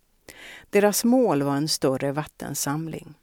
Deras 0.70 1.04
mål 1.04 1.42
var 1.42 1.56
en 1.56 1.68
större 1.68 2.12
vattensamling. 2.12 3.14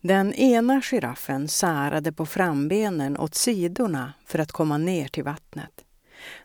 Den 0.00 0.34
ena 0.34 0.82
giraffen 0.82 1.48
särade 1.48 2.12
på 2.12 2.26
frambenen 2.26 3.16
åt 3.16 3.34
sidorna 3.34 4.12
för 4.26 4.38
att 4.38 4.52
komma 4.52 4.78
ner 4.78 5.08
till 5.08 5.24
vattnet. 5.24 5.84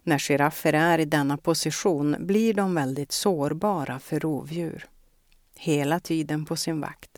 När 0.03 0.19
giraffer 0.19 0.74
är 0.74 0.99
i 0.99 1.05
denna 1.05 1.38
position 1.38 2.15
blir 2.19 2.53
de 2.53 2.76
väldigt 2.76 3.11
sårbara 3.11 3.99
för 3.99 4.19
rovdjur. 4.19 4.86
Hela 5.55 5.99
tiden 5.99 6.45
på 6.45 6.55
sin 6.55 6.82
vakt. 6.82 7.11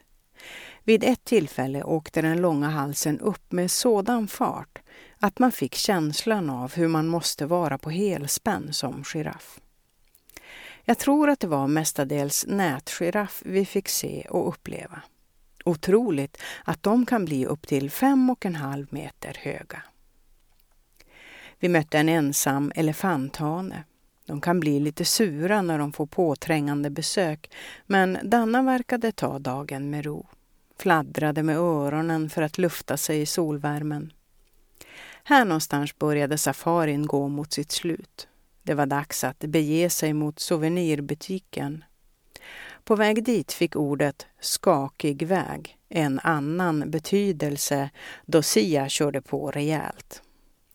Vid 0.84 1.04
ett 1.04 1.24
tillfälle 1.24 1.84
åkte 1.84 2.22
den 2.22 2.42
långa 2.42 2.70
halsen 2.70 3.20
upp 3.20 3.52
med 3.52 3.72
sådan 3.72 4.28
fart 4.28 4.80
att 5.20 5.40
man 5.40 5.52
fick 5.52 5.76
känslan 5.76 6.50
av 6.50 6.74
hur 6.74 6.88
man 6.88 7.08
måste 7.08 7.46
vara 7.46 7.78
på 7.78 7.90
helspänn 7.90 8.74
som 8.74 9.04
giraff. 9.04 9.60
Jag 10.84 10.98
tror 10.98 11.30
att 11.30 11.40
det 11.40 11.48
var 11.48 11.68
mestadels 11.68 12.46
nätgiraff 12.48 13.42
vi 13.46 13.66
fick 13.66 13.90
se 13.90 14.26
och 14.30 14.48
uppleva. 14.48 15.02
Otroligt 15.66 16.38
att 16.64 16.84
de 16.84 17.06
kan 17.06 17.26
bli 17.26 17.46
upp 17.46 17.68
till 17.68 17.92
fem 17.92 18.30
och 18.30 18.46
en 18.46 18.56
halv 18.56 18.88
meter 18.90 19.38
höga. 19.42 19.82
Vi 21.60 21.70
mötte 21.70 22.00
en 22.00 22.10
ensam 22.10 22.72
elefanthane. 22.76 23.84
De 24.26 24.42
kan 24.42 24.60
bli 24.60 24.80
lite 24.80 25.06
sura 25.06 25.62
när 25.62 25.80
de 25.80 25.94
får 25.94 26.06
påträngande 26.06 26.90
besök, 26.90 27.52
men 27.86 28.18
denna 28.24 28.62
verkade 28.62 29.12
ta 29.12 29.40
dagen 29.40 29.90
med 29.90 30.06
ro. 30.06 30.28
Fladdrade 30.84 31.44
med 31.44 31.58
öronen 31.58 32.30
för 32.30 32.42
att 32.42 32.58
lufta 32.58 32.98
sig 32.98 33.22
i 33.22 33.26
solvärmen. 33.26 34.14
Här 35.24 35.46
någonstans 35.46 36.00
började 36.00 36.38
safarin 36.38 37.06
gå 37.06 37.28
mot 37.28 37.54
sitt 37.54 37.72
slut. 37.72 38.28
Det 38.64 38.74
var 38.74 38.86
dags 38.86 39.24
att 39.24 39.40
bege 39.40 39.90
sig 39.90 40.14
mot 40.14 40.40
souvenirbutiken 40.40 41.84
på 42.84 42.96
väg 42.96 43.24
dit 43.24 43.54
fick 43.54 43.76
ordet 43.76 44.28
skakig 44.40 45.28
väg 45.28 45.78
en 45.90 46.20
annan 46.20 46.92
betydelse 46.92 47.90
då 48.26 48.42
Sia 48.42 48.90
körde 48.90 49.22
på 49.22 49.52
rejält. 49.52 50.22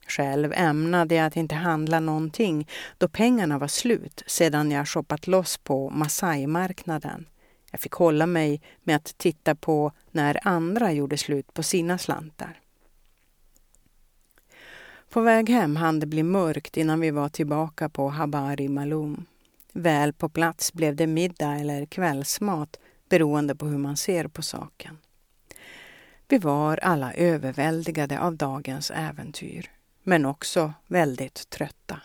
Själv 0.07 0.53
ämnade 0.53 1.15
jag 1.15 1.27
att 1.27 1.37
inte 1.37 1.55
handla 1.55 2.01
någonting 2.01 2.69
då 2.99 3.09
pengarna 3.09 3.59
var 3.59 3.69
slut 3.69 4.23
sedan 4.27 4.71
jag 4.71 4.89
shoppat 4.89 5.27
loss 5.27 5.59
på 5.59 5.91
Masai-marknaden. 5.91 7.27
Jag 7.71 7.81
fick 7.81 7.93
hålla 7.93 8.27
mig 8.27 8.61
med 8.83 8.97
att 8.97 9.19
titta 9.19 9.55
på 9.55 9.93
när 10.11 10.49
andra 10.49 10.93
gjorde 10.93 11.19
slut 11.19 11.55
på 11.55 11.63
sina 11.63 11.99
slantar. 11.99 12.61
På 15.11 15.21
väg 15.21 15.51
hem 15.51 15.77
hann 15.77 16.01
det 16.01 16.07
bli 16.07 16.23
mörkt 16.23 16.77
innan 16.77 17.01
vi 17.01 17.11
var 17.11 17.29
tillbaka 17.29 17.89
på 17.89 18.09
Habari 18.09 18.69
Malum. 18.69 19.27
Väl 19.73 20.13
på 20.13 20.29
plats 20.29 20.73
blev 20.73 20.97
det 20.97 21.07
middag 21.07 21.55
eller 21.55 21.87
kvällsmat 21.87 22.77
beroende 23.09 23.55
på 23.55 23.67
hur 23.67 23.79
man 23.79 23.97
ser 23.97 24.29
på 24.29 24.43
saken. 24.43 24.99
Vi 26.29 26.39
var 26.39 26.77
alla 26.77 27.13
överväldigade 27.13 28.21
av 28.21 28.37
dagens 28.37 28.91
äventyr, 28.91 29.71
men 30.03 30.25
också 30.25 30.73
väldigt 30.87 31.51
trötta. 31.51 32.01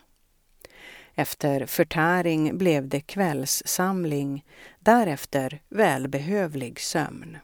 Efter 1.16 1.66
förtäring 1.66 2.58
blev 2.58 2.88
det 2.88 3.02
kvällssamling, 3.02 4.46
därefter 4.80 5.62
välbehövlig 5.70 6.80
sömn. 6.80 7.38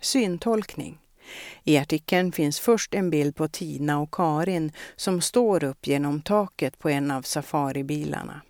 Syntolkning 0.00 0.98
i 1.64 1.78
artikeln 1.78 2.32
finns 2.32 2.60
först 2.60 2.94
en 2.94 3.10
bild 3.10 3.36
på 3.36 3.48
Tina 3.48 3.98
och 3.98 4.14
Karin 4.14 4.72
som 4.96 5.20
står 5.20 5.64
upp 5.64 5.86
genom 5.86 6.22
taket 6.22 6.78
på 6.78 6.88
en 6.88 7.10
av 7.10 7.22
safaribilarna. 7.22 8.40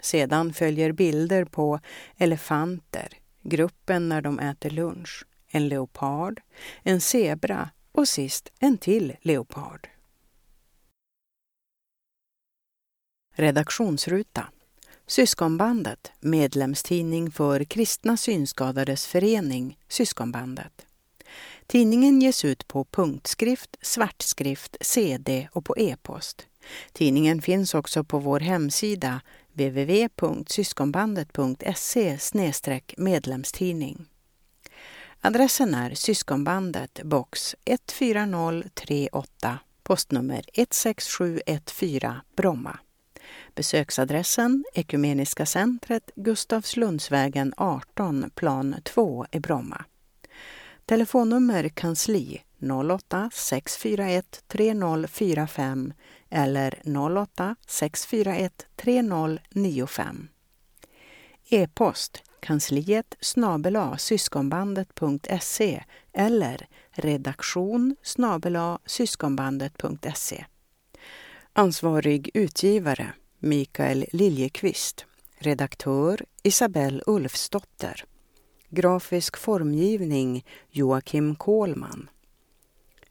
Sedan 0.00 0.52
följer 0.52 0.92
bilder 0.92 1.44
på 1.44 1.80
elefanter, 2.16 3.08
gruppen 3.42 4.08
när 4.08 4.22
de 4.22 4.38
äter 4.38 4.70
lunch, 4.70 5.24
en 5.48 5.68
leopard, 5.68 6.40
en 6.82 7.00
zebra 7.00 7.70
och 7.92 8.08
sist 8.08 8.52
en 8.58 8.78
till 8.78 9.16
leopard. 9.22 9.88
Redaktionsruta 13.38 14.46
Syskonbandet, 15.06 16.12
medlemstidning 16.20 17.30
för 17.30 17.64
Kristna 17.64 18.16
Synskadades 18.16 19.06
Förening, 19.06 19.78
Syskonbandet. 19.88 20.86
Tidningen 21.66 22.20
ges 22.20 22.44
ut 22.44 22.68
på 22.68 22.84
punktskrift, 22.84 23.76
svartskrift, 23.82 24.76
CD 24.80 25.48
och 25.52 25.64
på 25.64 25.78
e-post. 25.78 26.46
Tidningen 26.92 27.42
finns 27.42 27.74
också 27.74 28.04
på 28.04 28.18
vår 28.18 28.40
hemsida 28.40 29.20
www.syskonbandet.se 29.52 32.18
medlemstidning. 32.96 34.06
Adressen 35.20 35.74
är 35.74 35.94
Syskonbandet, 35.94 37.00
box 37.04 37.56
14038, 37.64 39.58
postnummer 39.82 40.44
16714, 40.54 42.14
Bromma. 42.36 42.78
Besöksadressen 43.56 44.64
Ekumeniska 44.74 45.46
centret, 45.46 46.10
Gustavslundsvägen 46.16 47.52
18, 47.56 48.30
plan 48.34 48.76
2 48.84 49.26
i 49.32 49.40
Bromma. 49.40 49.84
Telefonnummer 50.86 51.68
kansli 51.68 52.42
08 52.88 53.30
641 53.32 54.42
3045 54.48 55.92
eller 56.30 56.82
08 57.18 57.56
641 57.66 58.66
3095. 58.76 60.28
E-post 61.50 62.22
kansliet 62.40 63.14
snabela 63.20 63.98
syskonbandet.se 63.98 65.84
eller 66.12 66.66
redaktion 66.92 67.96
snabela 68.02 68.78
syskonbandet.se. 68.86 70.44
Ansvarig 71.52 72.30
utgivare 72.34 73.12
Mikael 73.38 74.06
Liljekvist. 74.12 75.06
Redaktör 75.38 76.24
Isabelle 76.42 77.02
Ulfsdotter. 77.06 78.04
Grafisk 78.70 79.36
formgivning 79.36 80.44
Joakim 80.70 81.36
Kohlman. 81.36 82.08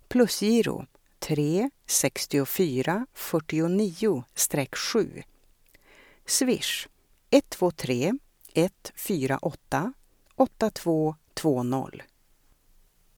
Plusgiro 0.07 0.86
3 1.19 1.69
64 1.86 3.07
49-7. 3.15 5.23
Swish 6.26 6.88
123 7.30 8.13
148 8.53 9.93
8220 10.36 12.14